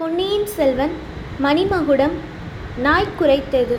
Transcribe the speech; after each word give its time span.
பொன்னியின் 0.00 0.46
செல்வன் 0.46 0.92
மணிமகுடம் 1.42 2.12
நாய் 2.76 3.06
குரைத்தது. 3.20 3.76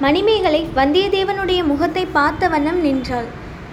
மணிமேகலை 0.00 0.66
வந்தியத்தேவனுடைய 0.76 1.64
முகத்தை 1.64 2.06
பார்த்த 2.06 2.48
வண்ணம் 2.48 2.80
நின்றாள். 2.80 3.24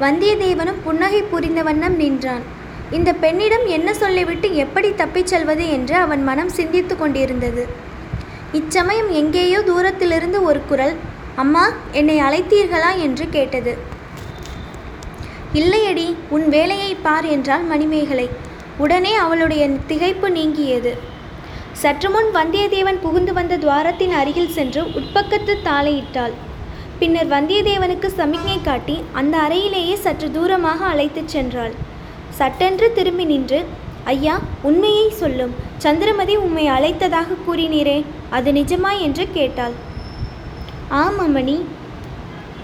வந்தியத்தேவனும் 0.01 0.79
புன்னகை 0.83 1.21
புரிந்த 1.21 1.63
வண்ணம் 1.63 1.95
நின்றான். 1.95 2.41
இந்த 2.91 3.13
பெண்ணிடம் 3.13 3.65
என்ன 3.65 3.93
சொல்லிவிட்டு 3.93 4.55
எப்படி 4.55 4.95
தப்பிச் 4.95 5.27
செல்வது 5.27 5.69
என்று 5.69 5.95
அவன் 5.95 6.23
மனம் 6.23 6.49
சிந்தித்து 6.49 6.97
கொண்டிருந்தது. 6.97 7.67
இச்சமயம் 8.51 9.11
எங்கேயோ 9.11 9.61
தூரத்திலிருந்து 9.61 10.43
ஒரு 10.43 10.61
குரல் 10.67 10.95
அம்மா 11.35 11.69
என்னை 11.91 12.19
அழைத்தீர்களா? 12.19 12.97
என்று 12.97 13.29
கேட்டது. 13.29 13.77
இல்லையடி 15.53 16.15
உன் 16.29 16.49
வேலையை 16.49 16.95
பார் 16.95 17.25
என்றாள் 17.25 17.61
மணிமேகலை. 17.61 18.47
உடனே 18.79 19.13
அவளுடைய 19.13 19.63
திகைப்பு 19.69 20.29
நீங்கியது. 20.29 20.91
சற்று 21.71 22.09
முன் 22.09 22.29
வந்தியத்தேவன் 22.33 23.01
புகுந்து 23.01 23.33
வந்த 23.33 23.57
துவாரத்தின் 23.57 24.11
அருகில் 24.11 24.51
சென்று 24.51 24.83
உட்பக்கத்து 24.83 25.57
தாளையிட்டாள். 25.63 26.35
பின்னர் 26.99 27.27
வந்தியத்தேவனுக்கு 27.27 28.05
சமிக்ஞை 28.05 28.61
காட்டி 28.61 29.03
அந்த 29.11 29.37
அறையிலேயே 29.37 29.95
சற்று 29.95 30.31
தூரமாக 30.31 30.85
அழைத்துச் 30.85 31.37
சென்றாள். 31.37 31.71
சட்டென்று 32.29 32.93
திரும்பி 32.93 33.23
நின்று 33.23 33.65
ஐயா 34.03 34.39
உண்மையை 34.61 35.09
சொல்லும். 35.09 35.53
சந்திரமதி 35.77 36.35
உம்மை 36.35 36.69
அழைத்ததாக 36.69 37.37
கூறினீரே 37.47 38.05
அது 38.29 38.51
நிஜமா? 38.51 38.99
என்று 38.99 39.27
கேட்டாள். 39.33 39.71
ஆம் 40.89 41.19
அம்மணி. 41.19 41.57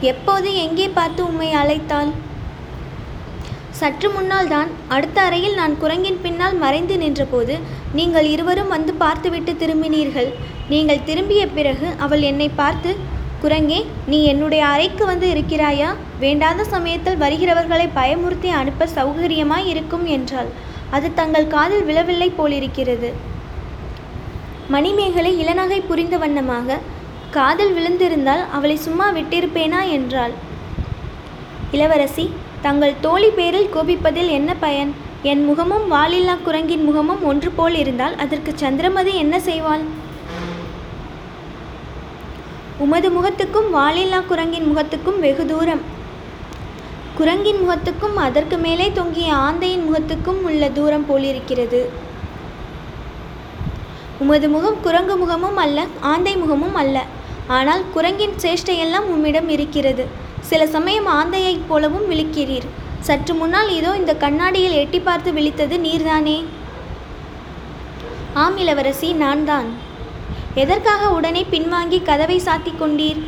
எப்போது 0.02 0.56
எங்கே 0.56 0.88
பார்த்து 0.88 1.28
உம்மை 1.28 1.54
அழைத்தாள்? 1.54 2.12
சற்று 3.80 4.08
முன்னால் 4.16 4.50
தான் 4.54 4.70
அடுத்த 4.96 5.18
அறையில் 5.28 5.58
நான் 5.60 5.74
குரங்கின் 5.82 6.20
பின்னால் 6.26 6.56
மறைந்து 6.64 6.96
நின்றபோது 7.02 7.56
நீங்கள் 7.98 8.28
இருவரும் 8.34 8.72
வந்து 8.76 8.94
பார்த்துவிட்டு 9.04 9.52
திரும்பினீர்கள். 9.62 10.30
நீங்கள் 10.74 11.06
திரும்பிய 11.10 11.42
பிறகு 11.58 11.88
அவள் 12.06 12.24
என்னை 12.30 12.48
பார்த்து 12.62 12.92
குரங்கே 13.44 13.80
நீ 14.12 14.20
என்னுடைய 14.32 14.62
அறைக்கு 14.74 15.04
வந்து 15.10 15.28
இருக்கிறாயா? 15.34 15.90
வேண்டாத 16.24 16.66
சமயத்தில் 16.74 17.22
வருகிறவர்களை 17.24 17.88
பயமுறுத்தி 17.98 18.50
அனுப்ப 18.62 18.88
சௌகரியமாய் 18.96 19.70
இருக்கும் 19.74 20.06
என்றாள். 20.16 20.50
அது 20.96 21.08
தங்கள் 21.20 21.52
காதில் 21.56 21.86
விழவில்லை 21.90 22.30
போலிருக்கிறது. 22.40 23.10
மணிமேகலை 24.76 25.32
இளநகை 25.44 25.80
புரிந்த 25.90 26.18
வண்ணமாக 26.24 26.80
காதில் 27.38 27.76
விழுந்திருந்தால் 27.78 28.44
அவளை 28.58 28.78
சும்மா 28.88 29.08
விட்டிருப்பேனா? 29.18 29.82
என்றாள். 29.98 30.34
இளவரசி 31.76 32.26
தங்கள் 32.66 32.94
தோழி 33.06 33.28
பேரில் 33.38 33.72
கோபிப்பதில் 33.74 34.30
என்ன 34.36 34.52
பயன்? 34.62 34.92
என் 35.32 35.44
முகமும் 35.48 35.86
வாலில்லா 35.94 36.36
குரங்கின் 36.46 36.84
முகமும் 36.88 37.22
ஒன்று 37.30 37.50
போல் 37.58 37.76
இருந்தால் 37.82 38.16
அதற்கு 38.24 38.52
சந்திரமதி 38.62 39.14
என்ன 39.24 39.36
செய்வாள்? 39.48 39.84
உமது 42.86 43.10
முகத்துக்கும் 43.18 43.70
வாலில்லா 43.78 44.20
குரங்கின் 44.32 44.68
முகத்துக்கும் 44.72 45.20
வெகு 45.26 45.46
தூரம். 45.52 45.84
குரங்கின் 47.20 47.62
முகத்துக்கும் 47.64 48.18
அதற்கு 48.28 48.58
மேலே 48.66 48.88
தொங்கிய 49.00 49.30
ஆந்தையின் 49.48 49.86
முகத்துக்கும் 49.88 50.42
உள்ள 50.50 50.70
தூரம் 50.80 51.08
போலிருக்கிறது 51.12 51.82
உமது 54.24 54.50
முகம் 54.56 54.78
குரங்கு 54.86 55.16
முகமும் 55.24 55.58
அல்ல 55.64 55.80
ஆந்தை 56.12 56.36
முகமும் 56.44 56.78
அல்ல. 56.82 56.98
ஆனால் 57.58 57.84
குரங்கின் 57.96 58.38
சேஷ்டையெல்லாம் 58.44 59.10
உம்மிடம் 59.16 59.50
இருக்கிறது. 59.56 60.06
சில 60.50 60.62
சமயம் 60.74 61.08
ஆந்தையைப் 61.20 61.68
போலவும் 61.70 62.10
விழிக்கிறீர். 62.12 62.68
சற்று 63.08 63.34
முன்னால் 63.40 63.70
இதோ 63.78 63.92
இந்த 64.02 64.14
கண்ணாடியில் 64.24 64.78
எட்டி 64.82 65.00
பார்த்து 65.00 65.30
விழித்தது 65.38 65.76
நீர்தானே? 65.86 66.38
ஆம் 68.44 68.58
இளவரசி 68.64 69.10
நான் 69.24 69.44
தான் 69.50 69.68
எதற்காக 70.64 71.10
உடனே 71.18 71.42
பின்வாங்கி 71.54 72.00
கதவை 72.10 72.38
சாத்திக் 72.48 72.80
கொண்டீர்? 72.82 73.22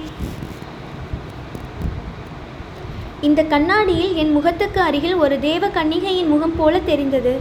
இந்த 3.27 3.41
கண்ணாடியில் 3.53 4.15
என் 4.21 4.33
முகத்துக்கு 4.37 4.79
அருகில் 4.87 5.21
ஒரு 5.25 5.35
தேவ 5.47 5.67
கன்னிகையின் 5.77 6.31
முகம் 6.33 6.57
போல 6.57 6.79
தெரிந்தது. 6.89 7.33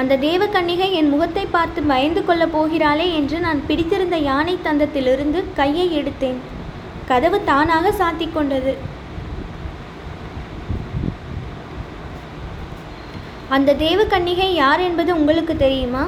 அந்த 0.00 0.18
தேவ 0.26 0.42
கன்னிகை 0.56 0.88
என் 1.00 1.12
முகத்தை 1.14 1.44
பார்த்து 1.56 1.80
பயந்து 1.92 2.22
கொள்ளப் 2.24 2.54
போகிறாளே 2.56 3.06
என்று 3.20 3.38
நான் 3.46 3.60
பிடித்திருந்த 3.68 4.16
யானை 4.30 4.56
தந்தத்திலிருந்து 4.66 5.40
கையை 5.60 5.86
எடுத்தேன். 6.00 6.40
கதவு 7.10 7.38
தானாக 7.50 7.92
சாத்திக் 8.00 8.34
கொண்டது. 8.34 8.74
அந்த 13.54 13.74
தேவகன்னிகை 13.74 14.48
யார் 14.54 14.80
என்பது 14.80 15.10
உங்களுக்கு 15.16 15.56
தெரியுமா? 15.56 16.04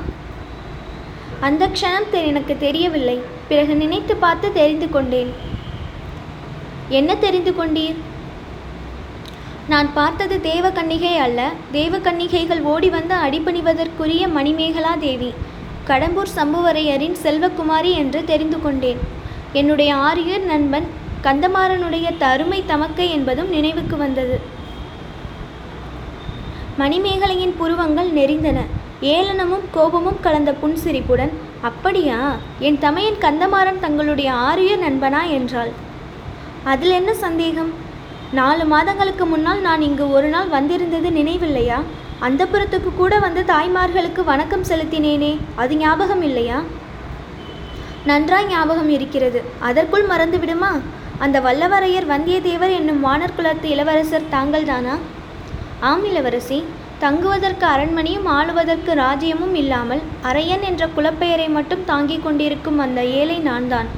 அந்த 1.40 1.68
க்ஷணம் 1.68 2.26
எனக்கு 2.30 2.54
தெரியவில்லை. 2.56 3.16
பிறகு 3.48 3.74
நினைத்து 3.74 4.14
பார்த்து 4.16 4.48
தெரிந்து 4.52 4.90
கொண்டேன். 4.90 5.32
என்ன 6.98 7.16
தெரிந்து 7.16 7.52
கொண்டீர்? 7.58 7.98
நான் 9.68 9.90
பார்த்தது 9.92 10.36
தேவகன்னிகை 10.42 11.12
அல்ல. 11.26 11.50
தேவகன்னிகைகள் 11.72 12.62
ஓடி 12.72 12.88
வந்து 12.88 13.14
அடிபணிவதற்குரிய 13.26 14.24
மணிமேகலா 14.38 14.94
தேவி 14.98 15.30
கடம்பூர் 15.88 16.34
சம்புவரையரின் 16.36 17.16
செல்வகுமாரி 17.22 17.92
என்று 18.02 18.24
தெரிந்து 18.24 18.60
கொண்டேன். 18.60 19.00
என்னுடைய 19.52 19.94
ஆரியர் 20.08 20.44
நண்பன் 20.52 20.88
கந்தமாறனுடைய 21.22 22.06
தருமை 22.18 22.60
தமக்கை 22.66 23.06
என்பதும் 23.10 23.48
நினைவுக்கு 23.48 23.96
வந்தது. 23.96 24.53
மணிமேகலையின் 26.78 27.56
புருவங்கள் 27.58 28.08
நெறிந்தன 28.10 28.58
ஏளனமும் 29.00 29.66
கோபமும் 29.70 30.20
கலந்த 30.20 30.52
புன்சிரிப்புடன் 30.52 31.32
அப்படியா? 31.62 32.36
என் 32.58 32.78
தமையன் 32.78 33.20
கந்தமாறன் 33.20 33.80
தங்களுடைய 33.80 34.32
ஆரிய 34.32 34.76
நண்பனா? 34.76 35.30
என்றாள். 35.30 35.70
அதில் 36.64 36.90
என்ன 36.90 37.14
சந்தேகம்? 37.14 37.72
நாலு 38.32 38.64
மாதங்களுக்கு 38.64 39.26
முன்னால் 39.26 39.60
நான் 39.60 39.80
இங்கு 39.80 40.10
ஒரு 40.10 40.28
நாள் 40.28 40.48
வந்திருந்தது 40.48 41.10
நினைவில்லையா? 41.10 41.78
அந்த 42.18 42.46
புறத்துக்கு 42.46 42.90
கூட 42.96 43.18
வந்து 43.18 43.42
தாய்மார்களுக்கு 43.42 44.24
வணக்கம் 44.24 44.68
செலுத்தினேனே 44.68 45.38
அது 45.54 45.76
ஞாபகம் 45.76 46.22
இல்லையா? 46.22 46.62
நன்றாய் 48.04 48.46
ஞாபகம் 48.46 48.88
இருக்கிறது. 48.88 49.42
அதற்குள் 49.60 50.02
மறந்து 50.02 50.38
விடுமா 50.38 50.78
அந்த 51.18 51.40
வல்லவரையர் 51.40 52.12
வந்தியத்தேவர் 52.14 52.72
என்னும் 52.74 53.04
வானர் 53.04 53.36
குலத்து 53.36 53.68
இளவரசர் 53.68 54.32
தாங்கள்தானா? 54.32 54.96
ஆம் 55.80 56.04
இளவரசி 56.04 56.64
தங்குவதற்கு 56.98 57.66
அரண்மனையும் 57.66 58.26
ஆளுவதற்கு 58.36 58.92
ராஜ்யமும் 58.94 59.54
இல்லாமல் 59.54 60.02
அரையன் 60.22 60.64
என்ற 60.70 60.88
குலப்பெயரை 60.96 61.48
மட்டும் 61.48 61.84
தாங்கிக் 61.84 62.24
கொண்டிருக்கும் 62.24 62.78
அந்த 62.78 63.04
ஏழை 63.04 63.38
நான்தான். 63.38 63.88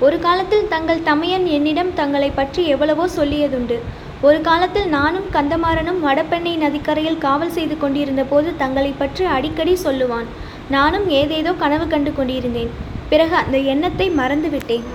ஒரு 0.00 0.18
காலத்தில் 0.18 0.68
தங்கள் 0.68 1.04
தமையன் 1.10 1.46
என்னிடம் 1.46 1.92
தங்களை 1.94 2.30
பற்றி 2.30 2.66
எவ்வளவோ 2.66 3.06
சொல்லியதுண்டு. 3.16 3.78
ஒரு 4.22 4.40
காலத்தில் 4.40 4.88
நானும் 4.88 5.28
கந்தமாறனும் 5.36 6.00
வடபெண்ணை 6.06 6.56
நதிக்கரையில் 6.56 7.18
காவல் 7.18 7.54
செய்து 7.58 7.78
கொண்டிருந்த 7.78 8.24
போது 8.24 8.56
தங்களை 8.56 8.92
பற்றி 8.92 9.24
அடிக்கடி 9.24 9.76
சொல்லுவான். 9.84 10.28
நானும் 10.68 11.08
ஏதேதோ 11.08 11.52
கனவு 11.52 11.88
கண்டு 11.88 12.12
கொண்டிருந்தேன். 12.12 12.70
பிறகு 13.08 13.34
அந்த 13.34 13.58
எண்ணத்தை 13.58 14.10
மறந்துவிட்டேன். 14.10 14.86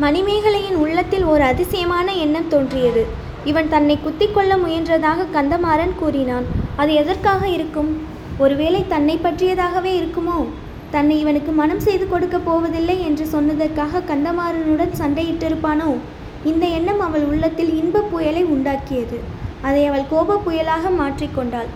மணிமேகலையின் 0.00 0.74
உள்ளத்தில் 0.74 1.24
ஒரு 1.24 1.42
அதிசயமான 1.42 2.14
எண்ணம் 2.14 2.48
தோன்றியது. 2.48 3.06
இவன் 3.44 3.68
தன்னை 3.68 3.98
குத்திக் 4.02 4.34
கொள்ள 4.34 4.56
முயன்றதாக 4.56 5.24
கந்தமாறன் 5.32 5.94
கூறினான். 5.98 6.44
அது 6.76 6.94
எதற்காக 6.94 7.48
இருக்கும்? 7.48 8.00
ஒருவேளை 8.38 8.84
தன்னை 8.88 9.18
பற்றியதாகவே 9.22 9.92
இருக்குமோ? 9.92 10.44
தன்னை 10.90 11.20
இவனுக்கு 11.20 11.52
மனம் 11.52 11.80
செய்து 11.80 12.08
கொடுக்கப் 12.08 12.44
போவதில்லை 12.44 13.02
என்று 13.02 13.26
சொன்னதற்காக 13.32 14.02
கந்தமாறனுடன் 14.10 14.92
சண்டையிட்டிருப்பானோ? 14.98 15.96
இந்த 16.44 16.66
எண்ணம் 16.66 17.00
அவள் 17.00 17.24
உள்ளத்தில் 17.24 17.76
இன்பப் 17.76 18.10
புயலை 18.10 18.44
உண்டாக்கியது. 18.44 19.18
அதை 19.62 19.86
அவள் 19.86 20.08
கோப 20.10 20.40
புயலாக 20.46 20.92
மாற்றிக்கொண்டாள் 20.98 21.70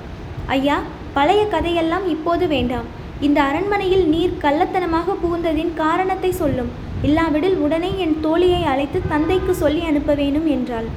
ஐயா 0.46 0.80
பழைய 1.12 1.46
கதையெல்லாம் 1.46 2.08
இப்போது 2.08 2.46
வேண்டாம். 2.46 2.84
இந்த 3.20 3.42
அரண்மனையில் 3.42 4.08
நீர் 4.08 4.38
கள்ளத்தனமாக 4.42 5.16
புகுந்ததின் 5.22 5.74
காரணத்தை 5.74 6.32
சொல்லும். 6.32 6.88
இல்லாவிடில் 7.08 7.56
உடனே 7.64 7.90
என் 8.04 8.16
தோழியை 8.24 8.62
அழைத்து 8.72 8.98
தந்தைக்கு 9.12 9.52
சொல்லி 9.60 9.82
அனுப்ப 9.90 10.14
வேணும் 10.20 10.48
என்றாள். 10.54 10.88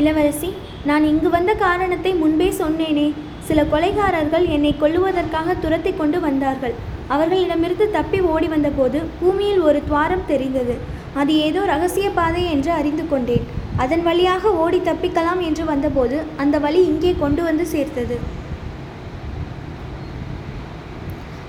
இளவரசி 0.00 0.50
நான் 0.88 1.04
இங்கு 1.10 1.28
வந்த 1.36 1.52
காரணத்தை 1.64 2.12
முன்பே 2.22 2.48
சொன்னேனே. 2.60 3.06
சில 3.48 3.62
கொலைகாரர்கள் 3.72 4.46
என்னை 4.56 4.72
கொல்லுவதற்காக 4.80 5.54
துரத்தி 5.64 5.92
கொண்டு 6.00 6.18
வந்தார்கள். 6.26 6.74
அவர்களிடமிருந்து 7.14 7.86
தப்பி 7.96 8.18
ஓடி 8.32 8.48
வந்தபோது 8.54 8.98
பூமியில் 9.20 9.62
ஒரு 9.68 9.78
துவாரம் 9.88 10.26
தெரிந்தது. 10.32 10.74
அது 11.20 11.32
ஏதோ 11.46 11.60
ரகசிய 11.72 12.08
பாதை 12.18 12.42
என்று 12.54 12.70
அறிந்து 12.80 13.04
கொண்டேன். 13.12 13.46
அதன் 13.84 14.04
வழியாக 14.08 14.52
ஓடி 14.64 14.80
தப்பிக்கலாம் 14.88 15.40
என்று 15.48 15.64
வந்தபோது 15.72 16.18
அந்த 16.44 16.56
வழி 16.66 16.80
இங்கே 16.90 17.14
கொண்டு 17.22 17.42
வந்து 17.48 17.66
சேர்த்தது. 17.74 18.18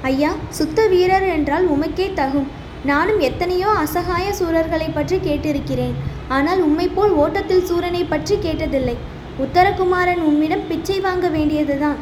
ஐயா 0.07 0.29
சுத்த 0.57 0.79
வீரர் 0.91 1.25
என்றால் 1.35 1.65
உமக்கே 1.73 2.05
தகும். 2.19 2.45
நானும் 2.89 3.19
எத்தனையோ 3.27 3.69
அசகாய 3.83 4.25
சூரர்களை 4.37 4.87
பற்றி 4.97 5.17
கேட்டிருக்கிறேன். 5.25 5.95
ஆனால் 6.35 6.61
உம்மை 6.67 6.87
போல் 6.97 7.13
ஓட்டத்தில் 7.23 7.65
சூரனை 7.69 8.03
பற்றி 8.13 8.35
கேட்டதில்லை. 8.45 8.95
உத்தரகுமாரன் 9.43 10.21
உம்மிடம் 10.29 10.65
பிச்சை 10.69 10.97
வாங்க 11.07 11.27
வேண்டியதுதான். 11.35 11.99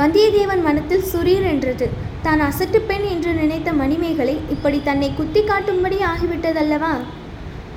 வந்தியத்தேவன் 0.00 0.62
மனத்தில் 0.68 1.08
சுரீர் 1.12 1.46
என்றது 1.52 1.86
தான் 2.26 2.42
அசட்டு 2.48 2.78
பெண் 2.88 3.06
என்று 3.14 3.30
நினைத்த 3.40 3.70
மணிமேகலை 3.80 4.36
இப்படி 4.54 4.78
தன்னை 4.88 5.08
குத்தி 5.18 5.42
காட்டும்படி 5.50 5.98
ஆகிவிட்டதல்லவா? 6.12 6.92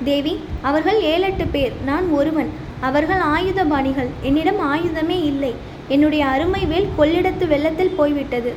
தேவி 0.08 0.34
அவர்கள் 0.68 1.00
ஏழெட்டு 1.12 1.46
பேர் 1.54 1.74
நான் 1.88 2.06
ஒருவன். 2.18 2.50
அவர்கள் 2.88 3.22
ஆயுதபாணிகள். 3.34 4.10
என்னிடம் 4.28 4.60
ஆயுதமே 4.72 5.18
இல்லை. 5.30 5.52
என்னுடைய 5.88 6.26
அருமை 6.26 6.66
வேல் 6.66 6.88
கொள்ளிடத்து 6.98 7.48
வெள்ளத்தில் 7.48 7.94
போய்விட்டது. 7.96 8.52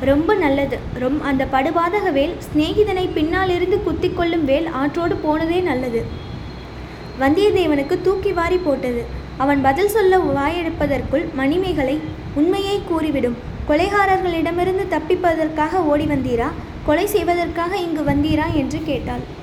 ரொம்ப 0.00 0.34
நல்லது. 0.34 0.78
ரொம் 0.94 1.22
அந்த 1.22 1.46
படுபாதக 1.52 2.12
வேல் 2.12 2.36
சிநேகிதனை 2.54 3.12
பின்னாலிருந்து 3.12 3.82
குத்தி 3.82 4.10
கொள்ளும் 4.10 4.44
வேல் 4.44 4.66
ஆற்றோடு 4.66 5.16
போனதே 5.16 5.60
நல்லது. 5.60 6.04
வந்தியத்தேவனுக்கு 7.20 8.00
தூக்கி 8.02 8.32
வாரி 8.32 8.56
போட்டது. 8.56 9.04
அவன் 9.36 9.62
பதில் 9.62 9.88
சொல்ல 9.88 10.18
வாயெடுப்பதற்குள் 10.18 11.32
மணிமேகலை 11.32 11.98
உண்மையை 12.34 12.80
கூறிவிடும். 12.88 13.36
கொலைகாரர்களிடமிருந்து 13.68 14.86
தப்பிப்பதற்காக 14.90 15.72
ஓடி 15.72 16.04
வந்தீரா? 16.04 16.46
கொலை 16.86 17.06
செய்வதற்காக 17.06 17.76
இங்கு 17.76 18.02
வந்தீரா? 18.02 18.52
என்று 18.54 18.80
கேட்டாள். 18.84 19.38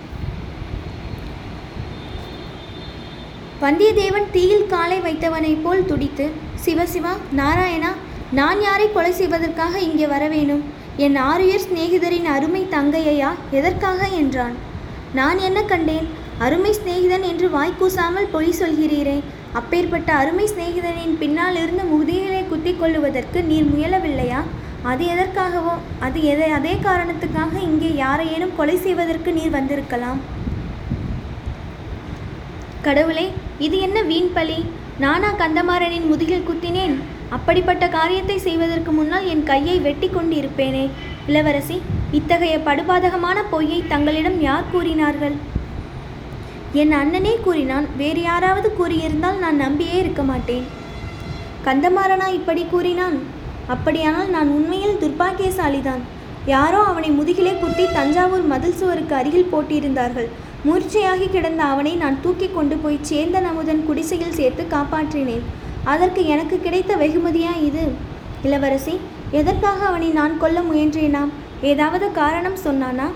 வந்தியத்தேவன் 3.61 4.31
தீயில் 4.31 4.67
காலை 4.67 4.99
வைத்தவனைப் 4.99 5.63
போல் 5.63 5.85
துடித்து 5.85 6.45
சிவசிவா 6.65 7.13
நாராயணா 7.39 7.91
நான் 8.37 8.61
யாரை 8.61 8.87
கொலை 8.91 9.11
செய்வதற்காக 9.11 9.79
இங்கே 9.87 10.07
வர 10.13 10.23
வேணும் 10.33 10.63
என் 11.05 11.17
ஆரியர் 11.31 11.65
சிநேகிதரின் 11.65 12.27
அருமை 12.35 12.61
தங்கையா 12.71 13.29
எதற்காக 13.57 14.07
என்றான். 14.21 14.55
நான் 15.13 15.39
என்ன 15.47 15.59
கண்டேன்? 15.71 16.07
அருமை 16.45 16.71
சிநேகிதன் 16.77 17.25
என்று 17.31 17.47
வாய்க்கூசாமல் 17.49 18.31
பொய் 18.31 18.57
சொல்கிறீரே. 18.61 19.17
அப்பேற்பட்ட 19.59 20.09
அருமை 20.13 20.45
சிநேகிதனின் 20.53 21.15
பின்னால் 21.21 21.59
இருந்து 21.63 21.83
முதுகிலே 21.93 22.41
குத்தி 22.47 22.73
கொள்ளுவதற்கு 22.73 23.41
நீர் 23.43 23.69
முயலவில்லையா? 23.73 24.41
அது 24.91 25.05
எதற்காகவோ? 25.13 25.75
அது 26.07 26.19
எதை 26.33 26.49
அதே 26.57 26.73
காரணத்துக்காக 26.87 27.53
இங்கே 27.69 27.91
யாரையேனும் 28.03 28.57
கொலை 28.57 28.77
செய்வதற்கு 28.77 29.31
நீர் 29.37 29.55
வந்திருக்கலாம்? 29.57 30.19
கடவுளே 32.87 33.25
இது 33.67 33.77
என்ன 33.79 34.01
வீண் 34.01 34.33
பழி 34.35 34.59
நானா 35.01 35.29
கந்தமாறனின் 35.39 36.07
முதுகில் 36.11 36.45
குத்தினேன். 36.47 36.95
அப்படிப்பட்ட 37.35 37.85
காரியத்தை 37.95 38.37
செய்வதற்கு 38.45 38.91
முன்னால் 38.91 39.27
என் 39.33 39.43
கையை 39.43 39.75
வெட்டி 39.79 40.07
கொண்டிருப்பேனே. 40.07 40.85
இளவரசி 41.27 41.77
இத்தகைய 42.11 42.55
படுபாதகமான 42.67 43.37
பொய்யை 43.51 43.79
தங்களிடம் 43.87 44.39
யார் 44.41 44.71
கூறினார்கள்? 44.71 45.35
என் 46.81 46.93
அண்ணனே 47.01 47.33
கூறினான் 47.45 47.87
வேறு 48.01 48.21
யாராவது 48.21 48.71
கூறியிருந்தால் 48.79 49.41
நான் 49.43 49.61
நம்பியே 49.65 49.97
இருக்க 49.99 50.23
மாட்டேன். 50.23 50.65
கந்தமாறனா 51.67 52.27
இப்படி 52.39 52.65
கூறினான்? 52.73 53.17
அப்படியானால் 53.75 54.33
நான் 54.35 54.49
உண்மையில் 54.57 54.99
துர்பாக்கியசாலிதான் 55.03 56.03
யாரோ 56.55 56.81
அவனை 56.89 57.09
முதுகிலே 57.11 57.53
குத்தி 57.59 57.85
தஞ்சாவூர் 57.93 58.45
மதில் 58.51 58.77
சுவருக்கு 58.81 59.15
அருகில் 59.15 59.51
போட்டியிருந்தார்கள் 59.53 60.29
மூர்ச்சையாகி 60.65 61.29
கிடந்த 61.29 61.63
அவனை 61.63 61.95
நான் 61.95 62.21
தூக்கி 62.21 62.47
கொண்டு 62.49 62.75
போய் 62.75 62.99
சேந்தன் 63.09 63.47
அமுதன் 63.49 63.85
குடிசையில் 63.85 64.37
சேர்த்து 64.39 64.63
காப்பாற்றினேன். 64.69 65.45
அதற்கு 65.83 66.25
எனக்கு 66.25 66.61
கிடைத்த 66.61 66.95
வெகுமதியா 66.95 67.53
இது? 67.61 67.91
இளவரசி 68.43 68.99
எதற்காக 69.31 69.85
அவனை 69.85 70.09
நான் 70.09 70.37
கொல்ல 70.37 70.59
முயன்றேனாம்? 70.59 71.31
ஏதாவது 71.61 72.11
காரணம் 72.11 72.57
சொன்னானா? 72.63 73.07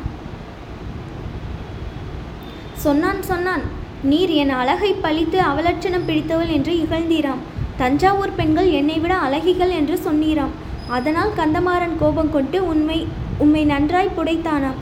சொன்னான் 2.73 3.21
சொன்னான். 3.21 3.61
நீர் 4.03 4.29
என் 4.29 4.49
அழகை 4.49 4.93
பழித்து 4.93 5.39
அவலட்சணம் 5.39 6.05
பிடித்தவள் 6.05 6.47
என்று 6.47 6.73
இகழ்ந்தீராம். 6.73 7.41
தஞ்சாவூர் 7.77 8.35
பெண்கள் 8.35 8.69
என்னை 8.71 8.99
விட 8.99 9.15
அழகிகள் 9.15 9.69
என்று 9.69 9.99
சொன்னீராம். 10.05 10.55
அதனால் 10.87 11.31
கந்தமாறன் 11.37 11.99
கோபம் 11.99 12.31
கொண்டு 12.31 12.65
உண்மை 12.65 13.07
உம்மை 13.37 13.65
நன்றாய் 13.65 14.15
புடைத்தானாம். 14.17 14.79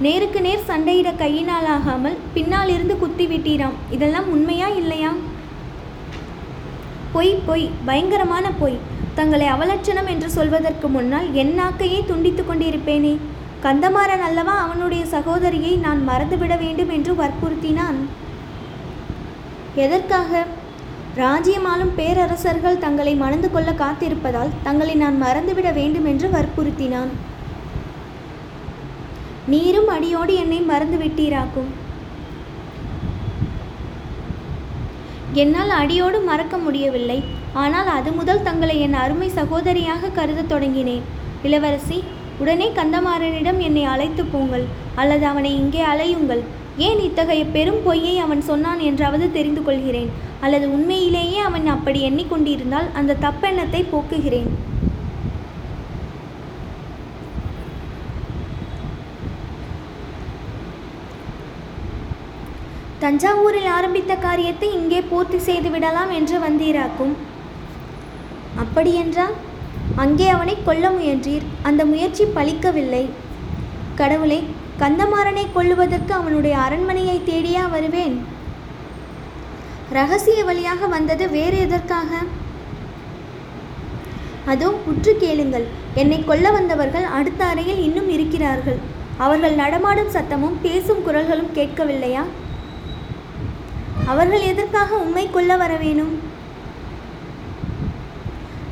நேருக்கு 0.00 0.40
நேர் 0.40 0.68
சண்டையிட 0.68 1.16
கையினால் 1.16 1.66
ஆகாமல் 1.66 2.16
பின்னால் 2.34 2.68
இருந்து 2.68 2.98
குத்தி 2.98 3.26
விட்டீராம் 3.26 3.76
இதெல்லாம் 3.90 4.28
உண்மையா 4.28 4.68
இல்லையா? 4.68 5.12
பொய் 7.12 7.42
பொய். 7.46 7.70
பயங்கரமான 7.84 8.50
பொய். 8.50 8.78
தங்களை 9.14 9.46
அவலட்சணம் 9.46 10.06
என்று 10.06 10.30
சொல்வதற்கு 10.30 10.88
முன்னால் 10.88 11.34
என் 11.34 11.60
நாக்கையே 11.60 12.06
துண்டித்து 12.06 12.42
கொண்டிருப்பேனே. 12.42 13.16
கந்தமாறன் 13.62 14.24
அல்லவா 14.24 14.56
அவனுடைய 14.62 15.06
சகோதரியை 15.06 15.76
நான் 15.76 16.08
மறந்துவிட 16.08 16.58
வேண்டும் 16.58 16.88
என்று 16.88 17.14
வற்புறுத்தினான்? 17.14 17.98
எதற்காக? 19.74 20.44
ராஜ்யமாலும் 21.14 21.94
பேரரசர்கள் 21.96 22.78
தங்களை 22.78 23.14
மணந்து 23.14 23.50
கொள்ள 23.50 23.72
காத்திருப்பதால் 23.72 24.56
தங்களை 24.62 24.94
நான் 24.94 25.22
மறந்துவிட 25.22 25.72
வேண்டும் 25.72 26.04
என்று 26.04 26.28
வற்புறுத்தினான். 26.28 27.12
நீரும் 29.46 29.88
அடியோடு 29.88 30.34
என்னை 30.34 30.60
மறந்து 30.60 30.96
விட்டீராக்கும். 30.96 31.70
என்னால் 35.32 35.70
அடியோடு 35.70 36.20
மறக்க 36.20 36.58
முடியவில்லை. 36.58 37.22
ஆனால் 37.52 37.86
அது 37.86 38.12
முதல் 38.12 38.42
தங்களை 38.42 38.80
என் 38.80 38.94
அருமை 38.94 39.28
சகோதரியாக 39.28 40.10
கருதத் 40.18 40.50
தொடங்கினேன். 40.52 41.04
இளவரசி 41.42 42.02
உடனே 42.38 42.70
கந்தமாறனிடம் 42.76 43.58
என்னை 43.58 43.84
அழைத்து 43.84 44.24
போங்கள். 44.24 44.64
அல்லது 44.94 45.26
அவனை 45.26 45.54
இங்கே 45.54 45.82
அலையுங்கள். 45.82 46.42
ஏன் 46.76 46.98
இத்தகைய 46.98 47.44
பெரும் 47.44 47.82
பொய்யை 47.84 48.18
அவன் 48.18 48.42
சொன்னான் 48.42 48.78
என்றாவது 48.78 49.32
தெரிந்து 49.32 49.62
கொள்கிறேன். 49.62 50.10
அல்லது 50.40 50.72
உண்மையிலேயே 50.72 51.38
அவன் 51.38 51.66
அப்படி 51.66 52.10
எண்ணிக்கொண்டிருந்தால் 52.10 52.88
அந்த 52.92 53.16
தப்பெண்ணத்தை 53.26 53.84
போக்குகிறேன். 53.92 54.50
தஞ்சாவூரில் 63.02 63.68
ஆரம்பித்த 63.74 64.12
காரியத்தை 64.24 64.68
இங்கே 64.78 64.98
பூர்த்தி 65.10 65.38
செய்து 65.46 65.68
விடலாம் 65.74 66.10
என்று 66.16 66.36
வந்தீராக்கும். 66.46 67.14
அப்படியென்றால் 68.62 69.36
அங்கே 70.02 70.26
அவனை 70.34 70.54
கொல்ல 70.66 70.86
முயன்றீர். 70.96 71.46
அந்த 71.68 71.82
முயற்சி 71.92 72.24
பலிக்கவில்லை 72.36 73.04
கடவுளே 74.00 74.40
கந்தமாறனை 74.82 75.44
கொல்லுவதற்கு 75.54 76.12
அவனுடைய 76.18 76.54
அரண்மனையை 76.66 77.16
தேடியா 77.30 77.64
வருவேன்? 77.74 78.16
ரகசிய 79.98 80.40
வழியாக 80.48 80.86
வந்தது 80.96 81.24
வேறு 81.36 81.56
எதற்காக? 81.66 82.10
அதோ 84.52 84.68
உற்று 84.90 85.14
கேளுங்கள். 85.24 85.66
என்னை 86.02 86.20
கொல்ல 86.28 86.46
வந்தவர்கள் 86.58 87.08
அடுத்த 87.18 87.40
அறையில் 87.52 87.82
இன்னும் 87.86 88.12
இருக்கிறார்கள். 88.16 88.78
அவர்கள் 89.24 89.60
நடமாடும் 89.62 90.14
சத்தமும் 90.18 90.60
பேசும் 90.66 91.04
குரல்களும் 91.08 91.52
கேட்கவில்லையா? 91.58 92.24
அவர்கள் 94.12 94.48
எதற்காக 94.50 94.90
உண்மை 95.04 95.24
கொள்ள 95.30 95.50
வர 95.62 95.72
வேணும்? 95.84 96.14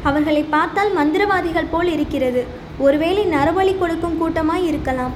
அவர்களை 0.09 0.42
பார்த்தால் 0.54 0.90
மந்திரவாதிகள் 0.99 1.73
போல் 1.73 1.90
இருக்கிறது. 1.95 2.42
ஒருவேளை 2.87 3.23
நரபலி 3.37 3.73
கொடுக்கும் 3.78 4.18
கூட்டமாய் 4.21 4.66
இருக்கலாம். 4.71 5.14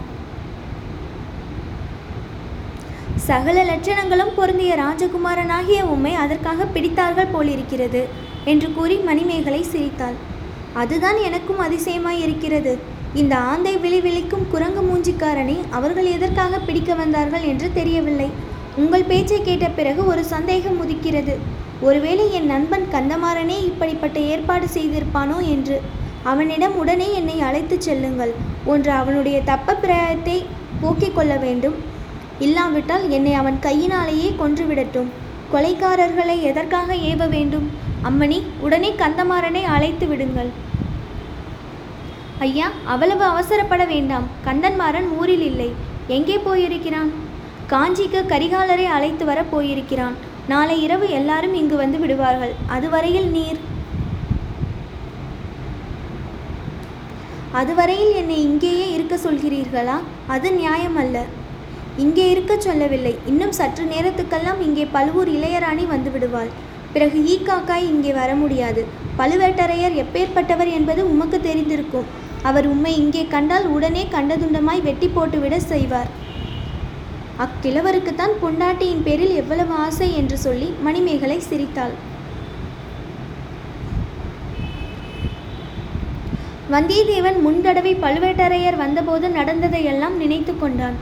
சகல 3.28 3.58
லட்சணங்களும் 3.70 4.34
பொருந்திய 4.38 4.72
ராஜகுமாரனாகிய 4.82 5.80
உம்மை 5.94 6.12
அதற்காக 6.22 6.64
பிடித்தார்கள் 6.74 7.32
போலிருக்கிறது 7.34 8.02
என்று 8.52 8.68
கூறி 8.76 8.96
மணிமேகலை 9.08 9.62
சிரித்தாள். 9.72 10.16
அதுதான் 10.82 11.18
எனக்கும் 11.28 11.60
அதிசயமாய் 11.66 12.22
இருக்கிறது. 12.26 12.72
இந்த 13.20 13.34
ஆந்தை 13.50 13.74
விழி 13.84 14.00
விழிக்கும் 14.06 14.48
குரங்கு 14.52 14.82
மூஞ்சிக்காரனை 14.88 15.56
அவர்கள் 15.78 16.08
எதற்காக 16.16 16.60
பிடிக்க 16.68 16.92
வந்தார்கள் 17.02 17.44
என்று 17.52 17.68
தெரியவில்லை. 17.78 18.28
உங்கள் 18.76 19.02
பேச்சை 19.02 19.42
கேட்ட 19.42 19.68
பிறகு 19.68 20.06
ஒரு 20.06 20.24
சந்தேகம் 20.24 20.78
உதிக்கிறது. 20.82 21.34
ஒருவேளை 21.80 22.32
என் 22.32 22.46
நண்பன் 22.46 22.86
கந்தமாறனே 22.92 23.56
இப்படிப்பட்ட 23.64 24.18
ஏற்பாடு 24.18 24.66
செய்திருப்பானோ 24.74 25.38
என்று. 25.46 25.80
அவனிடம் 26.22 26.76
உடனே 26.76 27.14
என்னை 27.14 27.40
அழைத்துச் 27.40 27.80
செல்லுங்கள். 27.80 28.32
ஒன்று 28.64 28.90
அவனுடைய 28.90 29.42
தப்ப 29.42 29.76
பிரயத்தை 29.82 30.44
போக்கிக் 30.80 31.14
கொள்ள 31.14 31.36
வேண்டும். 31.36 31.74
இல்லாவிட்டால் 32.38 33.10
என்னை 33.10 33.34
அவன் 33.34 33.58
கையினாலேயே 33.58 34.34
கொன்றுவிடட்டும் 34.38 35.10
கொலைக்காரர்களை 35.52 36.40
எதற்காக 36.40 36.94
ஏவ 36.94 37.28
வேண்டும்? 37.28 37.70
அம்மணி 38.04 38.42
உடனே 38.60 38.94
கந்தமாறனை 38.98 39.62
அழைத்து 39.62 40.06
விடுங்கள். 40.06 40.50
ஐயா 42.38 42.70
அவ்வளவு 42.84 43.24
அவசரப்பட 43.24 43.86
வேண்டாம். 43.86 44.28
கந்தன்மாறன் 44.46 45.10
ஊரில் 45.18 45.40
இல்லை. 45.40 45.72
எங்கே 46.06 46.38
போயிருக்கிறான்? 46.38 47.12
காஞ்சிக்கு 47.72 48.20
கரிகாலரை 48.32 48.86
அழைத்து 48.94 49.24
வர 49.28 49.40
போயிருக்கிறான். 49.50 50.16
நாளை 50.50 50.74
இரவு 50.86 51.06
எல்லாரும் 51.18 51.54
இங்கு 51.60 51.76
வந்து 51.82 51.98
விடுவார்கள். 52.02 52.54
அதுவரையில் 52.76 53.28
நீர். 53.36 53.60
அதுவரையில் 57.60 58.12
என்னை 58.20 58.36
இங்கேயே 58.48 58.86
இருக்க 58.96 59.14
சொல்கிறீர்களா? 59.24 59.96
அது 60.34 60.48
நியாயம் 60.60 60.98
அல்ல. 61.02 61.16
இங்கே 62.02 62.24
இருக்கச் 62.34 62.66
சொல்லவில்லை. 62.66 63.14
இன்னும் 63.30 63.54
சற்று 63.58 63.84
நேரத்துக்கெல்லாம் 63.94 64.60
இங்கே 64.66 64.84
பழுவூர் 64.96 65.30
இளையராணி 65.36 65.86
வந்து 65.94 66.10
விடுவாள். 66.14 66.50
பிறகு 66.94 67.18
ஈக்காக்காய் 67.34 67.88
இங்கே 67.92 68.12
வர 68.20 68.30
முடியாது. 68.42 68.82
பழுவேட்டரையர் 69.20 69.98
எப்பேற்பட்டவர் 70.02 70.70
என்பது 70.78 71.02
உமக்கு 71.12 71.40
தெரிந்திருக்கும். 71.48 72.08
அவர் 72.50 72.66
உம்மை 72.72 72.92
இங்கே 73.02 73.24
கண்டால் 73.36 73.66
உடனே 73.76 74.04
கண்டதுண்டமாய் 74.16 74.86
வெட்டி 74.88 75.10
போட்டுவிட 75.16 75.56
செய்வார். 75.72 76.10
அக்கிழவருக்குத்தான் 77.44 78.34
பொண்டாட்டியின் 78.42 79.04
பேரில் 79.04 79.34
எவ்வளவு 79.34 79.74
ஆசை 79.74 80.08
என்று 80.16 80.36
சொல்லி 80.38 80.68
மணிமேகலை 80.86 81.38
சிரித்தாள். 81.40 81.94
வந்தியத்தேவன் 86.72 87.38
முன்தடவை 87.40 87.92
பழுவேட்டரையர் 87.94 88.76
வந்தபோது 88.76 89.28
நடந்ததையெல்லாம் 89.28 90.16
நினைத்து 90.16 90.58
கொண்டான். 90.58 90.96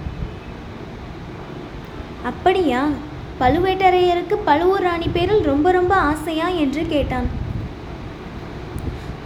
அப்படியா? 2.31 2.89
பழுவேட்டரையருக்கு 3.41 4.37
பழுவூர் 4.45 4.83
ராணி 4.83 5.09
பேரில் 5.09 5.43
ரொம்ப 5.43 5.71
ரொம்ப 5.71 5.95
ஆசையா? 5.95 6.49
என்று 6.49 6.87
கேட்டான். 6.87 7.29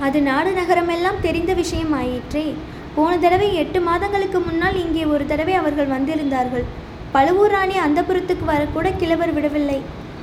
அது 0.00 0.22
நாடு 0.22 0.50
நகரமெல்லாம் 0.50 1.20
தெரிந்த 1.20 1.54
விஷயம் 1.54 1.92
ஆயிற்றே 1.92 2.54
போன 2.94 3.12
தடவை 3.18 3.54
எட்டு 3.54 3.80
மாதங்களுக்கு 3.80 4.40
முன்னால் 4.40 4.80
இங்கே 4.84 5.04
ஒரு 5.04 5.26
தடவை 5.26 5.54
அவர்கள் 5.54 5.92
வந்திருந்தார்கள். 5.96 6.66
பழுவூர் 7.14 7.52
ராணி 7.54 7.76
அந்தப்புறத்துக்கு 7.84 8.44
வரக்கூட 8.52 8.86
கிழவர் 9.00 9.32
விடவில்லை. 9.36 9.78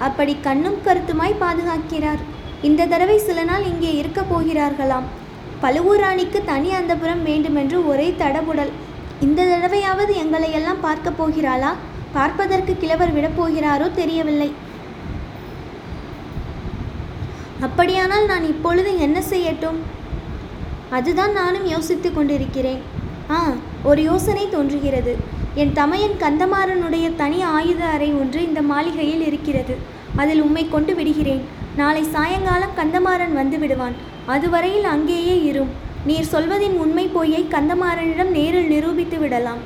அப்படி 0.07 0.33
கண்ணும் 0.47 0.79
கருத்துமாய் 0.85 1.41
பாதுகாக்கிறார். 1.43 2.21
இந்த 2.67 2.87
தடவை 2.93 3.17
சில 3.27 3.43
நாள் 3.49 3.65
இங்கே 3.71 3.91
இருக்க 3.99 4.21
போகிறார்களாம். 4.31 5.07
பழுவூர் 5.63 6.01
ராணிக்கு 6.03 6.39
தனி 6.51 6.69
அந்தபுரம் 6.79 7.23
வேண்டுமென்று 7.29 7.77
ஒரே 7.91 8.07
தடபுடல். 8.21 8.71
இந்த 9.25 9.41
தடவையாவது 9.53 10.13
எங்களை 10.23 10.49
எல்லாம் 10.59 10.83
பார்க்க 10.87 11.09
போகிறாளா? 11.19 11.71
பார்ப்பதற்கு 12.17 12.73
கிழவர் 12.83 13.15
விடப்போகிறாரோ 13.17 13.87
தெரியவில்லை. 14.01 14.49
அப்படியானால் 17.67 18.25
நான் 18.31 18.45
இப்பொழுது 18.53 18.91
என்ன 19.05 19.17
செய்யட்டும்? 19.33 19.79
அதுதான் 20.97 21.33
நானும் 21.41 21.67
யோசித்து 21.75 22.09
கொண்டிருக்கிறேன். 22.13 22.81
ஆ 23.35 23.37
ஒரு 23.89 24.01
யோசனை 24.09 24.45
தோன்றுகிறது. 24.55 25.13
என் 25.55 25.73
தமையன் 25.73 26.15
கந்தமாறனுடைய 26.19 27.15
தனி 27.15 27.41
ஆயுத 27.41 27.85
அறை 27.85 28.13
ஒன்று 28.13 28.43
இந்த 28.43 28.61
மாளிகையில் 28.61 29.25
இருக்கிறது. 29.25 29.77
அதில் 30.15 30.41
உம்மை 30.41 30.69
கொண்டு 30.69 30.95
விடுகிறேன். 30.95 31.41
நாளை 31.75 32.03
சாயங்காலம் 32.03 32.77
கந்தமாறன் 32.77 33.33
வந்து 33.33 33.59
விடுவான். 33.59 33.93
அதுவரையில் 34.25 34.83
அங்கேயே 34.83 35.43
இரும். 35.43 35.69
நீர் 36.05 36.29
சொல்வதின் 36.31 36.77
உண்மை 36.77 37.07
பொய்யை 37.07 37.45
கந்தமாறனிடம் 37.49 38.29
நேரில் 38.29 38.67
நிரூபித்து 38.67 39.19
விடலாம். 39.19 39.57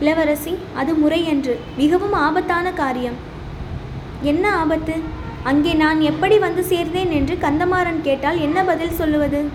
இளவரசி 0.00 0.54
அது 0.74 0.94
முறையன்று 0.94 1.60
மிகவும் 1.76 2.12
ஆபத்தான 2.12 2.72
காரியம். 2.72 3.14
என்ன 4.22 4.54
ஆபத்து? 4.54 4.94
அங்கே 5.42 5.72
நான் 5.72 6.00
எப்படி 6.00 6.38
வந்து 6.38 6.64
சேர்ந்தேன் 6.68 7.10
என்று 7.10 7.38
கந்தமாறன் 7.40 8.00
கேட்டால் 8.02 8.40
என்ன 8.40 8.62
பதில் 8.62 8.90
சொல்லுவது? 8.90 9.48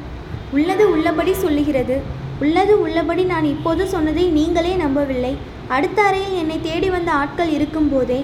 உள்ளது 0.51 0.91
உள்ளபடி 0.91 1.33
சொல்லுகிறது. 1.33 2.01
உள்ளது 2.43 2.73
உள்ளபடி 2.85 3.23
நான் 3.33 3.47
இப்போது 3.53 3.83
சொன்னதை 3.93 4.25
நீங்களே 4.37 4.73
நம்பவில்லை. 4.81 5.31
அடுத்த 5.75 5.99
அறையில் 6.07 6.35
என்னை 6.41 6.57
தேடி 6.67 6.89
வந்த 6.95 7.09
ஆட்கள் 7.21 7.51
இருக்கும்போதே 7.57 8.19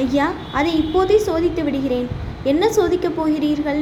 ஐயா 0.00 0.26
அதை 0.58 0.72
இப்போதே 0.82 1.16
சோதித்து 1.26 1.62
விடுகிறேன். 1.64 2.08
என்ன 2.50 2.64
சோதிக்கப் 2.76 3.16
போகிறீர்கள்? 3.18 3.80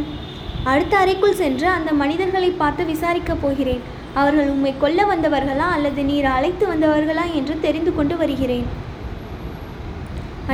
அடுத்த 0.73 0.95
அறைக்குள் 1.03 1.41
சென்று 1.41 1.67
அந்த 1.77 1.91
மனிதர்களை 2.03 2.51
பார்த்து 2.61 2.83
விசாரிக்கப் 2.93 3.43
போகிறேன். 3.45 3.83
அவர்கள் 4.21 4.51
உம்மை 4.55 4.73
கொல்ல 4.83 5.01
வந்தவர்களா 5.11 5.67
அல்லது 5.77 6.01
நீர் 6.11 6.29
அழைத்து 6.37 6.65
வந்தவர்களா 6.73 7.25
என்று 7.39 7.55
தெரிந்து 7.67 7.93
கொண்டு 7.99 8.17
வருகிறேன். 8.23 8.67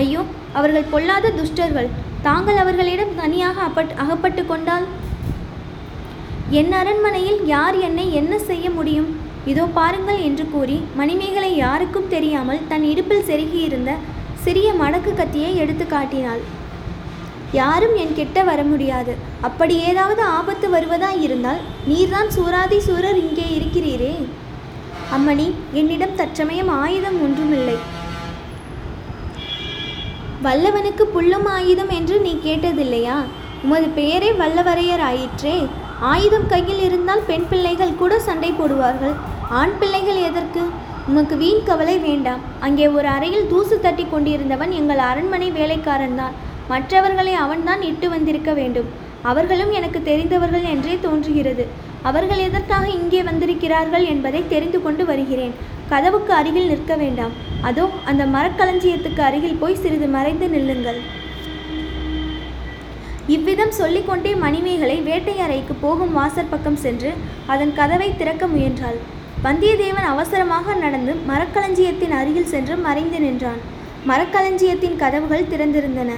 ஐயோ 0.02 0.22
அவர்கள் 0.58 0.90
பொல்லாத 0.94 1.32
துஷ்டர்கள். 1.40 1.90
தாங்கள் 2.26 2.60
அவர்களிடம் 2.62 3.16
தனியாக 3.22 3.58
அப்பட் 3.68 3.94
அகப்பட்டு 4.04 4.42
கொண்டால் 4.46 4.86
என் 6.56 6.70
அரண்மனையில் 6.72 7.40
யார் 7.46 7.76
என்னை 7.86 8.04
என்ன 8.18 8.34
செய்ய 8.50 8.66
முடியும்? 8.76 9.08
இதோ 9.50 9.64
பாருங்கள் 9.78 10.20
என்று 10.26 10.44
கூறி 10.52 10.76
மணிமேகலை 10.98 11.50
யாருக்கும் 11.56 12.06
தெரியாமல் 12.12 12.62
தன் 12.68 12.84
இடுப்பில் 12.90 13.26
செருகியிருந்த 13.30 13.90
சிறிய 14.44 14.68
மடக்கு 14.78 15.10
கத்தியை 15.14 15.50
எடுத்து 15.62 15.84
காட்டினாள். 15.86 16.40
யாரும் 17.58 17.94
என் 18.02 18.14
கிட்ட 18.18 18.42
வர 18.48 18.62
முடியாது. 18.70 19.12
அப்படி 19.48 19.74
ஏதாவது 19.90 20.22
ஆபத்து 20.36 20.68
வருவதா 20.76 21.10
இருந்தால் 21.26 21.60
நீர்தான் 21.90 22.30
சூராதி 22.36 22.78
சூரர் 22.86 23.18
இங்கே 23.24 23.48
இருக்கிறீரே. 23.56 24.14
அம்மணி 25.16 25.48
என்னிடம் 25.80 26.16
தற்சமயம் 26.20 26.72
ஆயுதம் 26.84 27.18
ஒன்றுமில்லை. 27.26 27.76
வல்லவனுக்கு 30.46 31.06
புல்லும் 31.16 31.50
ஆயுதம் 31.56 31.92
என்று 31.98 32.16
நீ 32.28 32.32
கேட்டதில்லையா? 32.48 33.18
உமது 33.66 33.90
பெயரே 34.00 34.32
வல்லவரையர் 34.40 35.04
ஆயிற்றே. 35.10 35.58
ஆயுதம் 36.00 36.46
கையில் 36.50 36.82
இருந்தால் 36.88 37.22
பெண் 37.26 37.46
பிள்ளைகள் 37.50 37.98
கூட 38.00 38.18
சண்டை 38.26 38.50
போடுவார்கள். 38.52 39.14
ஆண் 39.60 39.74
பிள்ளைகள் 39.78 40.20
எதற்கு? 40.28 40.62
உமக்கு 41.10 41.36
வீண் 41.36 41.64
கவலை 41.68 41.98
வேண்டாம். 41.98 42.42
அங்கே 42.66 42.86
ஒரு 42.88 43.08
அறையில் 43.08 43.48
தூசு 43.52 43.76
தட்டி 43.80 44.04
கொண்டிருந்தவன் 44.04 44.72
எங்கள் 44.80 45.02
அரண்மனை 45.10 45.48
வேலைக்காரன்தான் 45.50 46.34
மற்றவர்களை 46.68 47.34
அவன்தான் 47.44 47.82
இட்டு 47.82 48.08
வந்திருக்க 48.08 48.52
வேண்டும். 48.52 48.88
அவர்களும் 49.22 49.72
எனக்கு 49.78 50.02
தெரிந்தவர்கள் 50.02 50.66
என்றே 50.72 50.98
தோன்றுகிறது. 51.06 51.66
அவர்கள் 52.02 52.44
எதற்காக 52.48 52.86
இங்கே 52.98 53.22
வந்திருக்கிறார்கள் 53.22 54.04
என்பதை 54.12 54.42
தெரிந்து 54.48 54.82
கொண்டு 54.82 55.04
வருகிறேன். 55.04 55.54
கதவுக்கு 55.88 56.32
அருகில் 56.32 56.70
நிற்க 56.72 56.94
வேண்டாம். 56.96 57.32
அதோ 57.68 57.88
அந்த 58.04 58.24
மரக்களஞ்சியத்துக்கு 58.24 59.22
அருகில் 59.28 59.60
போய் 59.62 59.80
சிறிது 59.82 60.08
மறைந்து 60.16 60.48
நில்லுங்கள். 60.48 61.00
இவ்விதம் 63.34 63.72
சொல்லிக்கொண்டே 63.78 64.30
மணிமேகலை 64.42 64.94
வேட்டை 65.06 65.34
அறைக்கு 65.44 65.74
போகும் 65.84 66.14
வாசற்பக்கம் 66.18 66.78
சென்று 66.84 67.10
அதன் 67.52 67.72
கதவை 67.78 68.16
திறக்க 68.16 68.46
முயன்றாள். 68.46 68.98
வந்தியத்தேவன் 69.44 70.06
அவசரமாக 70.12 70.74
நடந்து 70.74 71.12
மரக்களஞ்சியத்தின் 71.30 72.14
அருகில் 72.20 72.48
சென்று 72.52 72.76
மறைந்து 72.76 73.18
நின்றான். 73.24 73.60
மரக்களஞ்சியத்தின் 74.10 74.96
கதவுகள் 75.02 75.50
திறந்திருந்தன. 75.52 76.10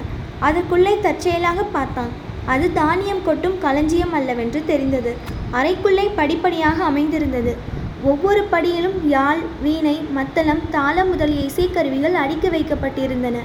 அதற்குள்ளே 0.49 0.93
தற்செயலாக 1.07 1.65
பார்த்தான். 1.77 2.13
அது 2.53 2.73
தானியம் 2.73 3.25
கொட்டும் 3.25 3.57
களஞ்சியம் 3.65 4.15
அல்லவென்று 4.19 4.63
தெரிந்தது. 4.71 5.15
அறைக்குள்ளே 5.53 6.07
படிப்படியாக 6.21 6.85
அமைந்திருந்தது. 6.91 7.55
ஒவ்வொரு 8.03 8.43
படியிலும் 8.53 8.99
யாழ் 9.15 9.43
வீணை 9.65 9.97
மத்தளம் 10.19 10.63
தாளம் 10.77 11.09
முதலிய 11.09 11.49
இசைக்கருவிகள் 11.49 12.17
அடுக்கி 12.23 12.49
வைக்கப்பட்டிருந்தன. 12.49 13.39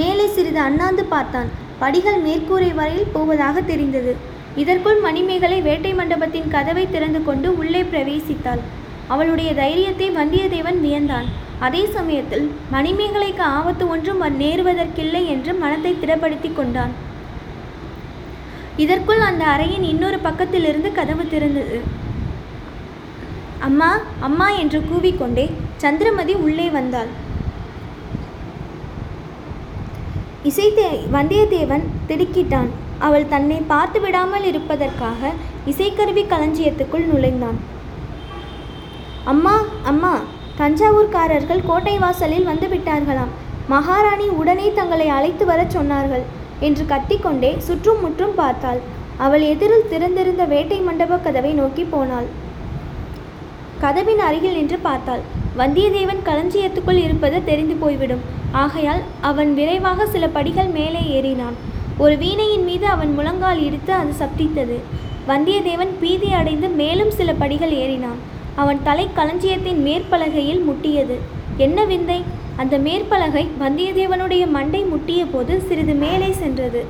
மேலே 0.00 0.26
சிறிது 0.36 0.60
அண்ணாந்து 0.68 1.04
பார்த்தான். 1.14 1.50
படிகள் 1.82 2.20
மேற்கூரை 2.26 2.70
வரையில் 2.80 3.12
போவதாக 3.14 3.60
தெரிந்தது. 3.70 4.12
இதற்குள் 4.62 4.98
மணிமேகலை 5.06 5.58
வேட்டை 5.66 5.92
மண்டபத்தின் 6.00 6.50
கதவை 6.54 6.84
திறந்து 6.90 7.20
கொண்டு 7.28 7.48
உள்ளே 7.60 7.82
பிரவேசித்தாள். 7.92 8.62
அவளுடைய 9.12 9.50
தைரியத்தை 9.60 10.08
வந்தியத்தேவன் 10.18 10.78
வியந்தான். 10.84 11.28
அதே 11.66 11.80
சமயத்தில் 11.96 12.46
மணிமேகலைக்கு 12.74 13.44
ஆபத்து 13.56 13.84
ஒன்றும் 13.94 14.22
நேருவதற்கில்லை 14.42 15.22
என்று 15.34 15.52
மனத்தை 15.62 15.92
திடப்படுத்தி 16.02 16.50
கொண்டான். 16.52 16.92
இதற்குள் 18.84 19.22
அந்த 19.30 19.42
அறையின் 19.54 19.86
இன்னொரு 19.92 20.18
பக்கத்திலிருந்து 20.26 20.90
கதவு 20.98 21.24
திறந்தது. 21.32 21.78
அம்மா 23.68 23.90
அம்மா 24.28 24.46
என்று 24.62 24.78
கூவிக்கொண்டே 24.90 25.44
சந்திரமதி 25.84 26.34
உள்ளே 26.46 26.68
வந்தாள். 26.78 27.10
இசைத்தே 30.48 30.86
வந்தியத்தேவன் 31.14 31.84
திடுக்கிட்டான். 32.08 32.70
அவள் 33.06 33.28
தன்னை 33.32 33.58
பார்த்து 33.72 33.98
விடாமல் 34.04 34.46
இருப்பதற்காக 34.48 35.30
இசைக்கருவி 35.70 36.24
களஞ்சியத்துக்குள் 36.32 37.06
நுழைந்தான். 37.10 37.58
அம்மா 39.32 39.54
அம்மா 39.90 40.12
தஞ்சாவூர்காரர்கள் 40.60 41.66
கோட்டை 41.68 41.94
வாசலில் 42.04 42.48
வந்து 42.50 42.66
விட்டார்களாம். 42.72 43.32
மகாராணி 43.72 44.26
உடனே 44.40 44.66
தங்களை 44.78 45.06
அழைத்து 45.16 45.46
வரச் 45.50 45.74
சொன்னார்கள் 45.76 46.24
என்று 46.68 46.84
கத்திக்கொண்டே 46.92 47.52
சுற்றும் 47.68 48.02
முற்றும் 48.06 48.34
பார்த்தாள். 48.40 48.80
அவள் 49.26 49.44
எதிரில் 49.52 49.88
திறந்திருந்த 49.92 50.44
வேட்டை 50.54 50.80
மண்டப 50.88 51.20
கதவை 51.26 51.52
நோக்கி 51.60 51.84
போனாள். 51.94 52.28
கதவின் 53.84 54.24
அருகில் 54.28 54.58
நின்று 54.58 54.80
பார்த்தாள். 54.88 55.22
வந்தியத்தேவன் 55.58 56.20
களஞ்சியத்துக்குள் 56.24 57.00
இருப்பது 57.06 57.44
தெரிந்து 57.44 57.74
போய்விடும். 57.74 58.22
ஆகையால் 58.52 59.02
அவன் 59.20 59.54
விரைவாக 59.54 60.06
சில 60.06 60.28
படிகள் 60.28 60.70
மேலே 60.76 61.02
ஏறினான். 61.16 61.56
ஒரு 61.98 62.14
வீணையின் 62.18 62.64
மீது 62.64 62.86
அவன் 62.86 63.12
முழங்கால் 63.14 63.60
இடித்து 63.66 63.92
அது 63.92 64.12
சப்தித்தது. 64.20 64.76
வந்தியத்தேவன் 65.28 65.92
பீதி 66.00 66.32
அடைந்து 66.32 66.68
மேலும் 66.68 67.10
சில 67.10 67.32
படிகள் 67.32 67.74
ஏறினான். 67.82 68.20
அவன் 68.54 68.80
தலை 68.82 69.08
களஞ்சியத்தின் 69.14 69.80
மேற்பலகையில் 69.88 70.62
முட்டியது. 70.68 71.16
என்ன 71.56 71.84
விந்தை? 71.84 72.22
அந்த 72.56 72.78
மேற்பலகை 72.78 73.44
வந்தியத்தேவனுடைய 73.60 74.50
மண்டை 74.50 74.84
முட்டிய 74.84 75.22
போது 75.32 75.60
சிறிது 75.60 75.94
மேலே 75.94 76.32
சென்றது. 76.32 76.84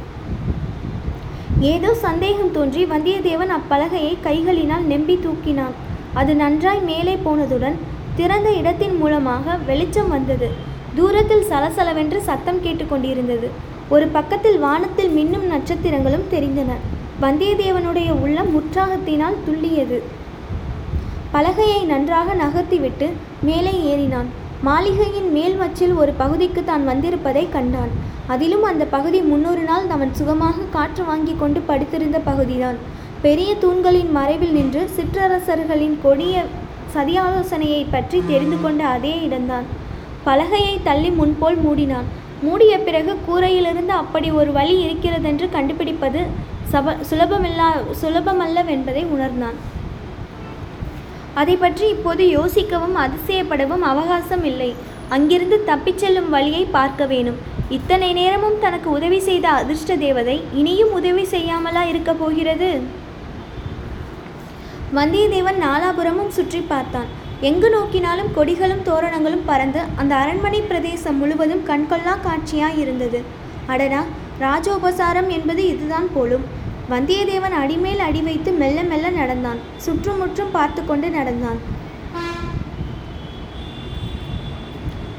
ஏதோ 1.61 1.95
சந்தேகம் 1.95 2.53
தோன்றி 2.53 2.85
வந்தியத்தேவன் 2.85 3.53
அப்பலகையை 3.59 4.15
கைகளினால் 4.25 4.89
நெம்பி 4.93 5.19
தூக்கினான். 5.25 5.77
அது 6.15 6.35
நன்றாய் 6.35 6.81
மேலே 6.81 7.19
போனதுடன் 7.25 7.77
திறந்த 8.17 8.49
இடத்தின் 8.61 8.97
மூலமாக 8.97 9.55
வெளிச்சம் 9.69 10.09
வந்தது. 10.09 10.49
தூரத்தில் 10.97 11.45
சலசலவென்று 11.51 12.19
சத்தம் 12.29 12.61
கேட்டுக்கொண்டிருந்தது 12.65 13.49
ஒரு 13.95 14.07
பக்கத்தில் 14.17 14.59
வானத்தில் 14.59 15.13
மின்னும் 15.19 15.47
நட்சத்திரங்களும் 15.53 16.27
தெரிந்தன. 16.35 16.71
வந்தியத்தேவனுடைய 17.25 18.11
உள்ளம் 18.25 18.51
உற்சாகத்தினால் 18.59 19.41
துள்ளியது. 19.47 19.99
பலகையை 21.35 21.81
நன்றாக 21.93 22.35
நகர்த்திவிட்டு 22.35 23.07
மேலே 23.49 23.75
ஏறினான். 23.93 24.31
மாளிகையின் 24.69 25.31
மேல் 25.37 25.57
மச்சில் 25.61 25.95
ஒரு 26.03 26.13
பகுதிக்கு 26.23 26.65
தான் 26.65 26.85
வந்திருப்பதை 26.89 27.45
கண்டான். 27.57 27.93
அதிலும் 28.27 28.65
அந்த 28.71 28.85
பகுதி 28.97 29.21
முன்னொரு 29.31 29.63
நாள் 29.71 29.87
அவன் 29.95 30.13
சுகமாக 30.19 30.67
காற்று 30.77 31.05
வாங்கி 31.05 31.35
கொண்டு 31.37 31.61
படுத்திருந்த 31.71 32.19
பகுதிதான். 32.29 32.79
பெரிய 33.23 33.51
தூண்களின் 33.63 34.13
மறைவில் 34.19 34.55
நின்று 34.59 34.83
சிற்றரசர்களின் 34.97 35.97
கொடிய 36.05 36.45
சதியாலோசனையை 36.95 37.83
பற்றி 37.95 38.19
தெரிந்து 38.31 38.59
கொண்ட 38.61 38.83
அதே 38.97 39.15
இடம்தான். 39.27 39.67
பலகையை 40.27 40.75
தள்ளி 40.89 41.11
முன்போல் 41.21 41.59
மூடினான். 41.67 42.09
மூடிய 42.47 42.73
பிறகு 42.87 43.13
கூரையிலிருந்து 43.27 43.95
அப்படி 44.03 44.29
ஒரு 44.41 44.51
வழி 44.59 44.77
இருக்கிறதென்று 44.85 45.47
கண்டுபிடிப்பது 45.57 46.23
சப 46.73 46.95
சுலபமில்லா 47.11 47.69
சுலபமல்லவென்பதை 48.01 49.03
உணர்ந்தான். 49.15 49.59
அதை 51.41 51.55
பற்றி 51.57 51.85
இப்போது 51.95 52.25
யோசிக்கவும் 52.39 52.97
அதிசயப்படவும் 53.05 53.85
அவகாசம் 53.91 54.45
இல்லை. 54.51 54.71
அங்கிருந்து 55.17 55.57
தப்பிச் 55.71 56.01
செல்லும் 56.03 56.29
வழியை 56.35 56.65
பார்க்க 56.77 57.07
வேணும். 57.13 57.39
இத்தனை 57.77 58.09
நேரமும் 58.19 58.59
தனக்கு 58.65 58.89
உதவி 58.97 59.21
செய்த 59.29 59.47
அதிர்ஷ்ட 59.61 59.97
தேவதை 60.03 60.37
இனியும் 60.61 60.93
உதவி 60.99 61.25
செய்யாமலா 61.35 61.83
இருக்கப் 61.93 62.21
போகிறது? 62.23 62.71
வந்தியத்தேவன் 64.97 65.59
நாலாபுரமும் 65.65 66.33
சுற்றி 66.37 66.59
பார்த்தான். 66.71 67.07
எங்கு 67.49 67.69
நோக்கினாலும் 67.75 68.33
கொடிகளும் 68.37 68.83
தோரணங்களும் 68.89 69.47
பறந்து 69.51 69.81
அந்த 70.01 70.13
அரண்மனை 70.23 70.61
பிரதேசம் 70.71 71.19
முழுவதும் 71.21 71.63
கண்கொள்ளா 71.71 72.15
காட்சியாய் 72.27 72.81
இருந்தது 72.83 73.21
அடடா 73.73 74.03
ராஜோபசாரம் 74.45 75.31
என்பது 75.37 75.63
இதுதான் 75.73 76.09
போலும். 76.17 76.45
வந்தியத்தேவன் 76.93 77.57
அடிமேல் 77.63 78.03
அடி 78.09 78.23
வைத்து 78.29 78.53
மெல்ல 78.63 78.79
மெல்ல 78.91 79.11
நடந்தான். 79.21 79.61
சுற்றுமுற்றும் 79.85 80.55
பார்த்து 80.57 80.83
கொண்டு 80.91 81.11
நடந்தான். 81.19 81.61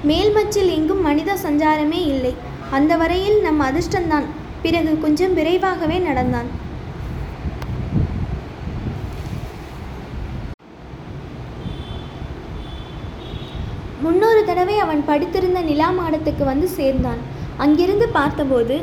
மேல்மச்சில் 0.10 0.74
எங்கும் 0.78 1.06
மனித 1.08 1.38
சஞ்சாரமே 1.46 2.02
இல்லை. 2.14 2.34
அந்த 2.78 2.94
வரையில் 3.04 3.40
நம் 3.46 3.64
அதிர்ஷ்டந்தான். 3.70 4.28
பிறகு 4.66 4.94
கொஞ்சம் 5.06 5.34
விரைவாகவே 5.40 5.98
நடந்தான் 6.10 6.50
முன்னொரு 14.04 14.42
தடவை 14.48 14.76
அவன் 14.94 15.08
படுத்திருந்த 15.12 15.60
நிலா 15.68 15.88
மாடத்துக்கு 15.98 16.44
வந்து 16.50 16.68
சேர்ந்தான். 16.80 17.22
அங்கிருந்து 17.64 18.06
பார்த்தபோது 18.18 18.76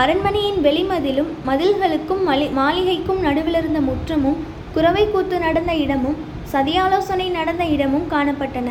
அரண்மனையின் 0.00 0.58
வெளிமதிலும் 0.64 1.30
மதில்களுக்கும் 1.48 2.22
மலி 2.28 2.46
மாளிகைக்கும் 2.58 3.20
நடுவிலிருந்த 3.26 3.80
முற்றமும் 3.90 4.40
குறவை 4.74 5.04
கூத்து 5.12 5.38
நடந்த 5.44 5.72
இடமும் 5.84 6.18
சதியாலோசனை 6.54 7.28
நடந்த 7.38 7.64
இடமும் 7.74 8.06
காணப்பட்டன. 8.14 8.68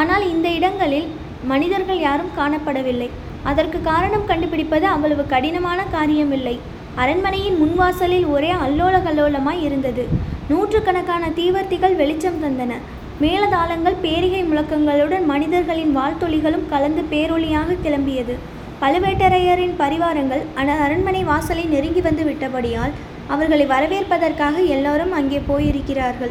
ஆனால் 0.00 0.24
இந்த 0.32 0.48
இடங்களில் 0.58 1.08
மனிதர்கள் 1.52 2.00
யாரும் 2.06 2.32
காணப்படவில்லை. 2.40 3.10
அதற்கு 3.50 3.80
காரணம் 3.90 4.28
கண்டுபிடிப்பது 4.32 4.88
அவ்வளவு 4.94 5.24
கடினமான 5.34 5.82
காரியமில்லை. 5.98 6.56
அரண்மனையின் 7.02 7.60
முன்வாசலில் 7.62 8.28
ஒரே 8.36 8.52
அல்லோல 8.66 8.96
கல்லோலமாய் 9.08 9.64
இருந்தது. 9.68 10.04
நூற்றுக்கணக்கான 10.52 11.24
தீவர்த்திகள் 11.40 12.00
வெளிச்சம் 12.02 12.42
தந்தன. 12.44 12.74
மேலதாளங்கள் 13.20 14.00
பேரிகை 14.02 14.44
முழக்கங்களுடன் 14.44 15.24
மனிதர்களின் 15.24 15.96
வாழ்த்தொலிகளும் 15.96 16.68
கலந்து 16.68 17.02
பேரொளியாக 17.10 17.76
கிளம்பியது. 17.84 18.34
பழுவேட்டரையரின் 18.80 19.74
பரிவாரங்கள் 19.78 20.42
அன- 20.54 20.80
அரண்மனை 20.80 21.24
வாசலை 21.24 21.64
நெருங்கி 21.64 22.00
வந்து 22.00 22.24
விட்டபடியால் 22.24 22.90
அவர்களை 23.26 23.66
வரவேற்பதற்காக 23.66 24.60
எல்லாரும் 24.60 25.12
அங்கே 25.12 25.42
போயிருக்கிறார்கள். 25.48 26.30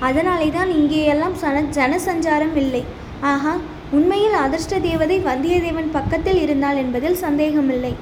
அதனாலே 0.00 0.50
தான் 0.50 0.68
இங்கேயெல்லாம் 0.68 1.32
சன 1.32 1.62
ஜனசஞ்சாரம் 1.62 2.56
இல்லை. 2.56 2.84
ஆஹா 3.20 3.56
உண்மையில் 3.90 4.32
அதிர்ஷ்ட 4.32 4.78
தேவதை 4.78 5.20
வந்தியத்தேவன் 5.20 5.90
பக்கத்தில் 5.92 6.40
இருந்தாள் 6.40 6.76
என்பதில் 6.76 7.14
சந்தேகமில்லை. 7.14 7.94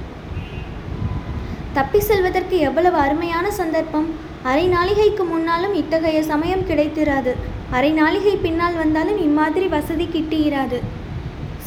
தப்பி 1.72 2.00
செல்வதற்கு 2.00 2.58
எவ்வளவு 2.58 2.96
அருமையான 2.96 3.50
சந்தர்ப்பம்! 3.50 4.21
அரை 4.50 4.64
நாளிகைக்கு 4.68 5.24
முன்னாலும் 5.24 5.74
இத்தகைய 5.80 6.22
சமயம் 6.30 6.64
கிடைத்திராது. 6.68 7.32
அரை 7.70 7.90
நாளிகை 7.92 8.32
பின்னால் 8.44 8.76
வந்தாலும் 8.80 9.18
இம்மாதிரி 9.26 9.66
வசதி 9.66 10.06
கிட்டியிராது. 10.14 10.78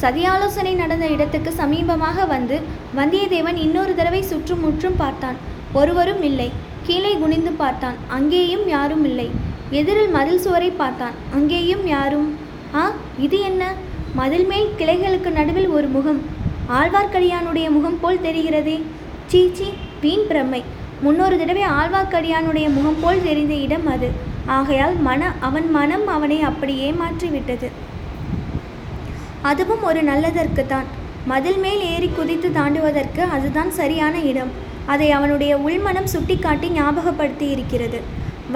சதியாலோசனை 0.02 0.72
நடந்த 0.74 1.06
இடத்துக்கு 1.06 1.50
சமீபமாக 1.62 2.26
வந்து 2.34 2.56
வந்தியத்தேவன் 2.98 3.58
இன்னொரு 3.66 3.94
தடவை 3.94 4.22
சுற்றும் 4.22 4.60
முற்றும் 4.60 4.96
பார்த்தான். 4.96 5.38
ஒருவரும் 5.72 6.22
இல்லை. 6.22 6.48
கீழே 6.86 7.12
குனிந்து 7.22 7.52
பார்த்தான். 7.62 7.96
அங்கேயும் 8.08 8.68
யாரும் 8.74 9.04
இல்லை. 9.04 9.28
எதிரில் 9.70 10.14
மதில் 10.18 10.44
சுவரை 10.46 10.70
பார்த்தான். 10.82 11.16
அங்கேயும் 11.34 11.86
யாரும்? 11.86 12.30
ஆ 12.74 12.84
இது 13.26 13.40
என்ன? 13.40 13.72
மதில் 14.14 14.46
மேல் 14.46 14.70
கிளைகளுக்கு 14.78 15.30
நடுவில் 15.40 15.68
ஒரு 15.68 15.86
முகம். 15.86 16.22
ஆழ்வார்க்கடியானுடைய 16.78 17.66
முகம் 17.70 18.00
போல் 18.00 18.24
தெரிகிறதே. 18.28 18.78
சீ 19.26 19.40
சீ 19.52 19.68
வீண் 20.00 20.26
பிரமை 20.28 20.62
முன்னொரு 21.06 21.36
தடவை 21.40 21.64
ஆழ்வார்க்கடியானுடைய 21.78 22.66
முகம் 22.76 23.00
போல் 23.02 23.26
தெரிந்த 23.28 23.54
இடம் 23.66 23.88
அது. 23.94 24.08
ஆகையால் 24.56 24.94
மன 25.08 25.32
அவன் 25.48 25.68
மனம் 25.76 26.06
அவனை 26.14 26.38
அப்படி 26.50 26.74
ஏமாற்றிவிட்டது 26.88 27.68
அதுவும் 29.50 29.82
ஒரு 29.88 30.00
நல்லதற்குத்தான் 30.10 30.86
மதில் 31.30 31.58
மேல் 31.64 31.82
ஏறி 31.94 32.08
குதித்து 32.10 32.48
தாண்டுவதற்கு 32.56 33.22
அதுதான் 33.36 33.70
சரியான 33.78 34.16
இடம். 34.30 34.50
அதை 34.92 35.08
அவனுடைய 35.16 35.52
உள்மனம் 35.66 36.12
சுட்டிக்காட்டி 36.12 36.68
ஞாபகப்படுத்தி 36.76 37.46
இருக்கிறது. 37.54 37.98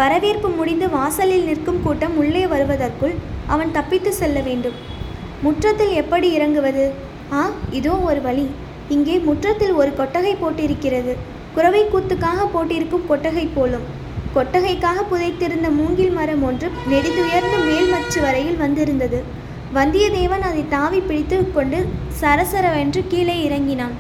வரவேற்பு 0.00 0.48
முடிந்து 0.58 0.86
வாசலில் 0.96 1.46
நிற்கும் 1.48 1.80
கூட்டம் 1.84 2.14
உள்ளே 2.22 2.44
வருவதற்குள் 2.52 3.14
அவன் 3.54 3.74
தப்பித்து 3.76 4.10
செல்ல 4.20 4.38
வேண்டும். 4.48 4.76
முற்றத்தில் 5.46 5.94
எப்படி 6.02 6.28
இறங்குவது? 6.38 6.84
ஆ 7.38 7.42
இதோ 7.78 7.94
ஒரு 8.10 8.22
வழி. 8.28 8.46
இங்கே 8.96 9.16
முற்றத்தில் 9.28 9.74
ஒரு 9.80 9.92
கொட்டகை 10.00 10.34
போட்டிருக்கிறது. 10.42 11.14
குறவை 11.54 11.82
கூத்துக்காக 11.92 12.40
போட்டிருக்கும் 12.54 13.08
கொட்டகை 13.10 13.46
போலும். 13.56 13.86
கொட்டகைக்காக 14.34 14.98
புதைத்திருந்த 15.10 15.68
மூங்கில் 15.78 16.14
மரம் 16.18 16.42
ஒன்று 16.48 16.68
நெடிதுயர்ந்த 16.90 17.56
மேல்மச்சு 17.68 18.18
வரையில் 18.26 18.60
வந்திருந்தது. 18.64 19.20
வந்தியத்தேவன் 19.76 20.44
அதை 20.50 20.62
தாவி 20.74 21.00
பிடித்து 21.08 21.38
கொண்டு 21.56 21.78
சரசரவென்று 22.20 23.02
கீழே 23.12 23.36
இறங்கினான். 23.46 23.94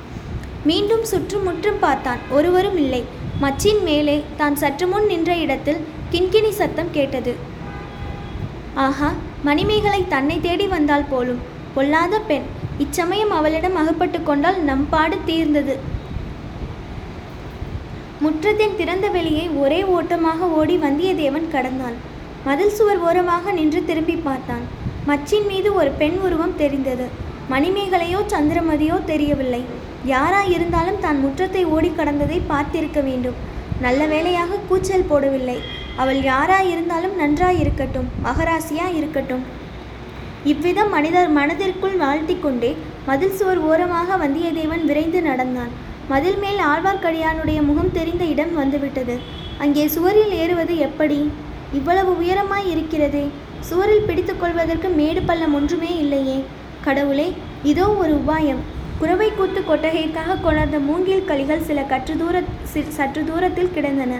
மீண்டும் 0.68 1.04
சுற்றுமுற்றும் 1.10 1.78
பார்த்தான். 1.84 2.22
ஒருவரும் 2.36 2.78
இல்லை. 2.84 3.02
மச்சின் 3.42 3.82
மேலே 3.88 4.16
தான் 4.40 4.56
சற்று 4.62 4.86
முன் 4.86 5.06
நின்ற 5.06 5.30
இடத்தில் 5.44 5.80
கிண்கிணி 6.12 6.50
சத்தம் 6.60 6.90
கேட்டது. 6.96 7.32
ஆஹா 8.86 9.10
மணிமேகலை 9.48 10.00
தன்னை 10.08 10.36
தேடி 10.46 10.66
வந்தால் 10.76 11.10
போலும். 11.12 11.40
பொல்லாத 11.74 12.14
பெண். 12.28 12.46
இச்சமயம் 12.84 13.32
அவளிடம் 13.38 13.78
அகப்பட்டு 13.80 14.18
கொண்டால் 14.22 14.58
நம் 14.68 14.84
பாடு 14.92 15.16
தீர்ந்தது. 15.30 15.74
முற்றத்தின் 18.22 18.74
திறந்த 18.78 19.06
வெளியை 19.14 19.44
ஒரே 19.62 19.78
ஓட்டமாக 19.96 20.48
ஓடி 20.56 20.74
வந்தியத்தேவன் 20.82 21.46
கடந்தான். 21.54 21.96
மதில் 22.46 22.74
சுவர் 22.78 23.00
ஓரமாக 23.06 23.52
நின்று 23.58 23.80
திரும்பி 23.90 24.16
பார்த்தான். 24.26 24.64
மச்சின் 25.08 25.46
மீது 25.50 25.68
ஒரு 25.80 25.90
பெண் 26.00 26.18
உருவம் 26.26 26.58
தெரிந்தது. 26.62 27.06
மணிமேகலையோ 27.52 28.20
சந்திரமதியோ 28.32 28.96
தெரியவில்லை. 29.12 29.62
யாராயிருந்தாலும் 30.12 31.00
தான் 31.06 31.18
முற்றத்தை 31.24 31.62
ஓடி 31.76 31.90
கடந்ததை 31.98 32.38
பார்த்திருக்க 32.52 33.00
வேண்டும். 33.08 33.38
நல்ல 33.86 34.00
வேளையாக 34.12 34.60
கூச்சல் 34.68 35.08
போடவில்லை. 35.10 35.58
அவள் 36.02 36.20
யாராயிருந்தாலும் 36.30 36.72
இருந்தாலும் 36.74 37.18
நன்றாய் 37.22 37.60
இருக்கட்டும் 37.64 38.08
மகராசியா 38.26 38.86
இருக்கட்டும் 38.98 39.44
இவ்விதம் 40.50 40.90
மனிதர் 40.96 41.30
மனதிற்குள் 41.38 41.96
வாழ்த்திக்கொண்டே 42.02 42.70
மதில் 43.08 43.38
சுவர் 43.38 43.60
ஓரமாக 43.70 44.16
வந்தியத்தேவன் 44.24 44.84
விரைந்து 44.90 45.20
நடந்தான். 45.30 45.72
மதில் 46.10 46.38
மேல் 46.38 46.58
ஆழ்வார்க்கடியானுடைய 46.58 47.62
முகம் 47.62 47.92
தெரிந்த 47.92 48.24
இடம் 48.24 48.54
வந்துவிட்டது. 48.54 49.18
அங்கே 49.58 49.88
சுவரில் 49.88 50.30
ஏறுவது 50.30 50.76
எப்படி? 50.76 51.30
இவ்வளவு 51.72 52.16
உயரமாய் 52.22 52.70
இருக்கிறதே. 52.70 53.28
சுவரில் 53.60 54.04
பிடித்து 54.06 54.38
கொள்வதற்கு 54.38 54.88
மேடு 54.88 55.22
பள்ளம் 55.22 55.54
ஒன்றுமே 55.54 55.98
இல்லையே. 55.98 56.44
கடவுளே 56.84 57.32
இதோ 57.62 57.88
ஒரு 57.88 58.22
உபாயம். 58.26 58.60
குறவை 58.98 59.32
கூத்து 59.34 59.60
கொட்டகைக்காக 59.60 60.40
கொணர்ந்த 60.40 60.78
மூங்கில் 60.78 61.24
களிகள் 61.28 61.62
சில 61.62 61.82
கற்று 61.82 62.16
தூர 62.16 62.40
சி- 62.74 62.88
சற்று 62.88 63.24
தூரத்தில் 63.24 63.72
கிடந்தன. 63.74 64.18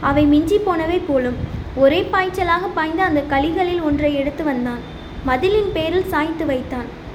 அவை 0.00 0.24
மிஞ்சி 0.24 0.58
போனவை 0.58 0.98
போலும். 0.98 1.36
ஒரே 1.76 2.08
பாய்ச்சலாக 2.12 2.68
பாய்ந்து 2.74 3.02
அந்த 3.02 3.20
களிகளில் 3.20 3.82
ஒன்றை 3.82 4.14
எடுத்து 4.14 4.44
வந்தான். 4.44 4.78
மதிலின் 5.26 5.72
பேரில் 5.72 6.08
சாய்த்து 6.08 6.46
வைத்தான். 6.46 7.08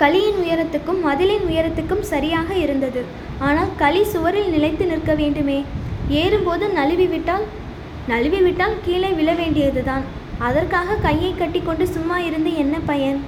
களியின் 0.00 0.38
உயரத்துக்கும் 0.42 1.00
மதிலின் 1.06 1.44
உயரத்துக்கும் 1.50 2.04
சரியாக 2.10 2.54
இருந்தது. 2.54 3.00
ஆனால் 3.46 3.72
களி 3.82 4.02
சுவரில் 4.12 4.52
நிலைத்து 4.54 4.84
நிற்க 4.86 5.14
வேண்டுமே. 5.14 5.58
ஏறும்போது 6.20 6.68
நழுவி 6.78 7.06
விட்டால் 7.06 7.44
நழுவி 8.08 8.40
விட்டால் 8.46 8.76
கீழே 8.84 9.10
விழ 9.18 9.30
வேண்டியதுதான். 9.34 10.04
அதற்காக 10.38 10.96
கையை 11.06 11.32
கட்டிக்கொண்டு 11.34 11.86
சும்மா 11.96 12.18
இருந்து 12.28 12.50
என்ன 12.62 12.76
பயன்? 12.90 13.20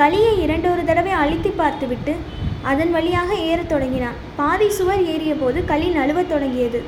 களியை 0.00 0.32
இரண்டொரு 0.44 0.82
தடவை 0.84 1.12
அழுத்தி 1.22 1.50
பார்த்துவிட்டு 1.60 2.14
அதன் 2.70 2.92
வழியாக 2.96 3.30
ஏறத் 3.50 3.68
தொடங்கினான். 3.68 4.18
பாதி 4.36 4.68
சுவர் 4.76 5.04
ஏறிய 5.14 5.34
போது 5.34 5.58
களி 5.64 5.88
நழுவத் 5.98 6.32
தொடங்கியது. 6.32 6.80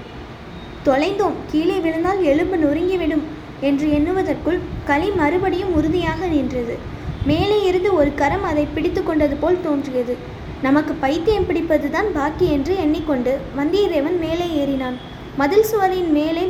தொலைந்தோம். 0.86 1.36
கீழே 1.52 1.78
விழுந்தால் 1.84 2.22
எலும்பு 2.32 2.56
நொறுங்கிவிடும் 2.64 3.24
என்று 3.68 3.86
எண்ணுவதற்குள் 3.98 4.60
களி 4.84 5.10
மறுபடியும் 5.20 5.74
உறுதியாக 5.74 6.26
நின்றது. 6.36 6.98
மேலே 7.28 7.56
இருந்து 7.68 7.90
ஒரு 7.94 8.10
கரம் 8.20 8.44
அதை 8.50 8.64
பிடித்து 8.74 9.00
கொண்டது 9.02 9.34
போல் 9.36 9.64
தோன்றியது. 9.66 10.14
நமக்கு 10.66 10.92
பைத்தியம் 11.02 11.46
பிடிப்பதுதான் 11.48 12.08
பாக்கி 12.16 12.46
என்று 12.56 12.72
எண்ணிக்கொண்டு 12.84 13.32
வந்தியத்தேவன் 13.58 14.18
மேலே 14.24 14.46
ஏறினான். 14.62 14.96
மதில் 15.40 15.68
சுவரின் 15.70 16.10
மேலே 16.18 16.44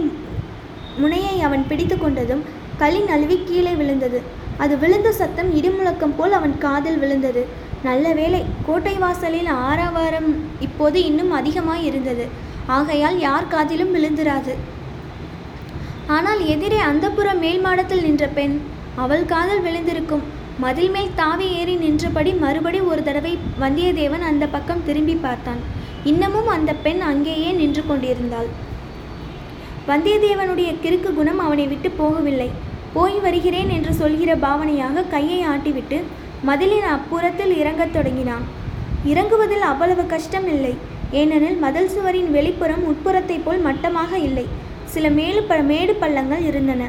முனையை 1.03 1.35
அவன் 1.47 1.65
பிடித்து 1.71 1.97
கொண்டதும் 1.97 2.43
களி 2.81 3.01
நழுவி 3.01 3.37
கீழே 3.49 3.73
விழுந்தது. 3.81 4.21
அது 4.63 4.75
விழுந்த 4.79 5.09
சத்தம் 5.13 5.51
இடிமுழக்கம் 5.59 6.17
போல் 6.17 6.37
அவன் 6.39 6.55
காதில் 6.59 6.99
விழுந்தது. 6.99 7.43
நல்ல 7.83 8.07
வேளை 8.19 8.41
கோட்டை 8.67 8.95
வாசலில் 9.05 9.51
ஆரவாரம் 9.69 10.31
இப்போது 10.67 10.99
இன்னும் 11.05 11.33
அதிகமாய் 11.39 11.85
இருந்தது. 11.85 12.25
ஆகையால் 12.67 13.19
யார் 13.19 13.53
காதிலும் 13.55 13.95
விழுந்திராது. 13.95 14.55
ஆனால் 16.17 16.43
எதிரே 16.55 16.81
அந்தப்புற 16.91 17.29
மேல் 17.39 17.61
மாடத்தில் 17.61 18.05
நின்ற 18.09 18.27
பெண் 18.39 18.61
அவள் 18.95 19.25
காதல் 19.25 19.65
விழுந்திருக்கும். 19.67 20.25
மதில் 20.63 20.91
மேல் 20.91 21.15
தாவி 21.15 21.47
ஏறி 21.59 21.75
நின்றபடி 21.75 22.33
மறுபடி 22.33 22.81
ஒரு 22.81 23.03
தடவை 23.03 23.33
வந்தியத்தேவன் 23.61 24.25
அந்த 24.31 24.47
பக்கம் 24.47 24.83
திரும்பி 24.87 25.15
பார்த்தான். 25.15 25.61
இன்னமும் 26.05 26.49
அந்த 26.57 26.73
பெண் 26.85 27.01
அங்கேயே 27.01 27.51
நின்று 27.51 27.83
கொண்டிருந்தாள். 27.87 28.49
வந்தியத்தேவனுடைய 29.89 30.71
கிறுக்கு 30.85 31.15
குணம் 31.15 31.39
அவனை 31.39 31.67
விட்டு 31.67 31.91
போகவில்லை. 32.01 32.49
போய் 32.93 33.19
வருகிறேன் 33.19 33.71
என்று 33.71 33.93
சொல்கிற 33.93 34.37
பாவனையாக 34.37 35.05
கையை 35.11 35.41
ஆட்டிவிட்டு 35.49 35.99
மதிலின் 36.43 36.89
அப்புறத்தில் 36.97 37.57
இறங்கத் 37.57 37.93
தொடங்கினான். 37.93 38.45
இறங்குவதில் 39.07 39.69
அவ்வளவு 39.73 40.07
கஷ்டம் 40.07 40.49
இல்லை. 40.49 40.75
ஏனெனில் 41.11 41.59
மதில் 41.59 41.89
சுவரின் 41.89 42.33
வெளிப்புறம் 42.35 42.85
உட்புறத்தைப் 42.91 43.45
போல் 43.45 43.63
மட்டமாக 43.69 44.19
இல்லை. 44.19 44.47
சில 44.85 45.09
மேலு 45.11 45.41
ப 45.49 45.57
மேடு 45.57 45.95
பள்ளங்கள் 45.95 46.45
இருந்தன. 46.47 46.83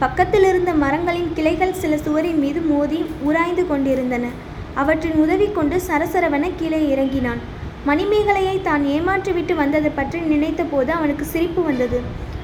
பக்கத்தில் 0.00 0.44
இருந்த 0.44 0.72
மரங்களின் 0.72 1.30
கிளைகள் 1.34 1.72
சில 1.72 1.96
சுவரின் 1.96 2.38
மீது 2.38 2.60
மோதி 2.60 3.04
உராய்ந்து 3.22 3.66
கொண்டிருந்தன. 3.66 4.26
அவற்றின் 4.74 5.12
உதவி 5.12 5.46
கொண்டு 5.52 5.80
சரசரவென 5.88 6.50
கீழே 6.56 6.80
இறங்கினான். 6.88 7.40
மணிமேகலையை 7.86 8.62
தான் 8.62 8.84
ஏமாற்றிவிட்டு 8.84 9.54
வந்தது 9.54 9.90
பற்றி 9.90 10.18
நினைத்தபோது 10.20 10.88
அவனுக்கு 10.88 11.24
சிரிப்பு 11.24 11.62
வந்தது. 11.62 12.00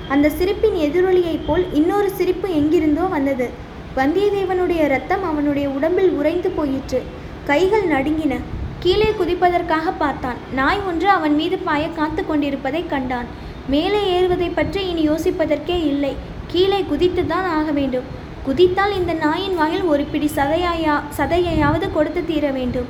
அந்த 0.09 0.31
சிரிப்பின் 0.31 0.77
எதிரொலியைப் 0.87 1.47
போல் 1.47 1.64
இன்னொரு 1.73 2.11
சிரிப்பு 2.11 2.51
எங்கிருந்தோ 2.55 3.01
வந்தது. 3.01 3.49
வந்தியத்தேவனுடைய 3.97 4.87
ரத்தம் 4.87 5.25
அவனுடைய 5.25 5.69
உடம்பில் 5.69 6.11
உறைந்து 6.11 6.51
போயிற்று. 6.51 7.03
கைகள் 7.45 7.87
நடுங்கின. 7.87 8.35
கீழே 8.81 9.11
குதிப்பதற்காக 9.21 9.93
பார்த்தான். 9.99 10.37
நாய் 10.55 10.85
ஒன்று 10.87 11.09
அவன் 11.09 11.35
மீது 11.35 11.59
பாய 11.59 11.88
காத்து 11.88 12.27
கொண்டிருப்பதைக் 12.27 12.88
கண்டான். 12.88 13.27
மேலே 13.69 14.01
ஏறுவதை 14.17 14.51
பற்றி 14.55 14.88
இனி 14.88 15.09
யோசிப்பதற்கே 15.11 15.77
இல்லை. 15.93 16.14
கீழே 16.55 16.79
குதித்துதான் 16.90 17.47
ஆக 17.59 17.71
வேண்டும். 17.79 18.09
குதித்தால் 18.47 18.93
இந்த 18.97 19.12
நாயின் 19.12 19.55
வாயில் 19.55 19.85
ஒரு 19.93 20.05
பிடி 20.11 20.31
சதையாயா 20.35 20.95
சதையையாவது 21.17 21.87
கொடுத்து 21.93 22.21
தீர 22.25 22.51
வேண்டும். 22.57 22.88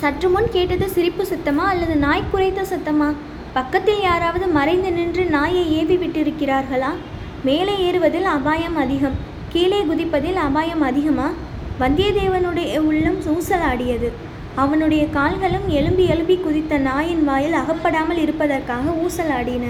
சற்று 0.00 0.28
முன் 0.28 0.48
கேட்டது 0.56 0.86
சிரிப்பு 0.88 1.24
சத்தமா 1.30 1.64
அல்லது 1.72 1.94
நாய் 1.96 2.28
குறைத்த 2.32 2.62
சத்தமா? 2.72 3.08
பக்கத்தில் 3.52 4.00
யாராவது 4.00 4.46
மறைந்து 4.56 4.90
நின்று 4.92 5.24
நாயை 5.36 5.64
ஏவி 5.78 5.96
விட்டிருக்கிறார்களா? 6.02 6.90
மேலே 7.48 7.74
ஏறுவதில் 7.86 8.28
அபாயம் 8.36 8.76
அதிகம். 8.76 9.16
கீழே 9.54 9.80
குதிப்பதில் 9.90 10.38
அபாயம் 10.46 10.84
அதிகமா? 10.90 11.28
வந்தியத்தேவனுடைய 11.80 12.78
உள்ளம் 12.90 13.18
ஊசலாடியது 13.34 14.10
அவனுடைய 14.64 15.04
கால்களும் 15.16 15.66
எலும்பி 15.78 16.06
எலும்பி 16.12 16.38
குதித்த 16.40 16.78
நாயின் 16.90 17.24
வாயில் 17.24 17.58
அகப்படாமல் 17.62 18.22
இருப்பதற்காக 18.26 18.96
ஊசலாடின. 19.06 19.66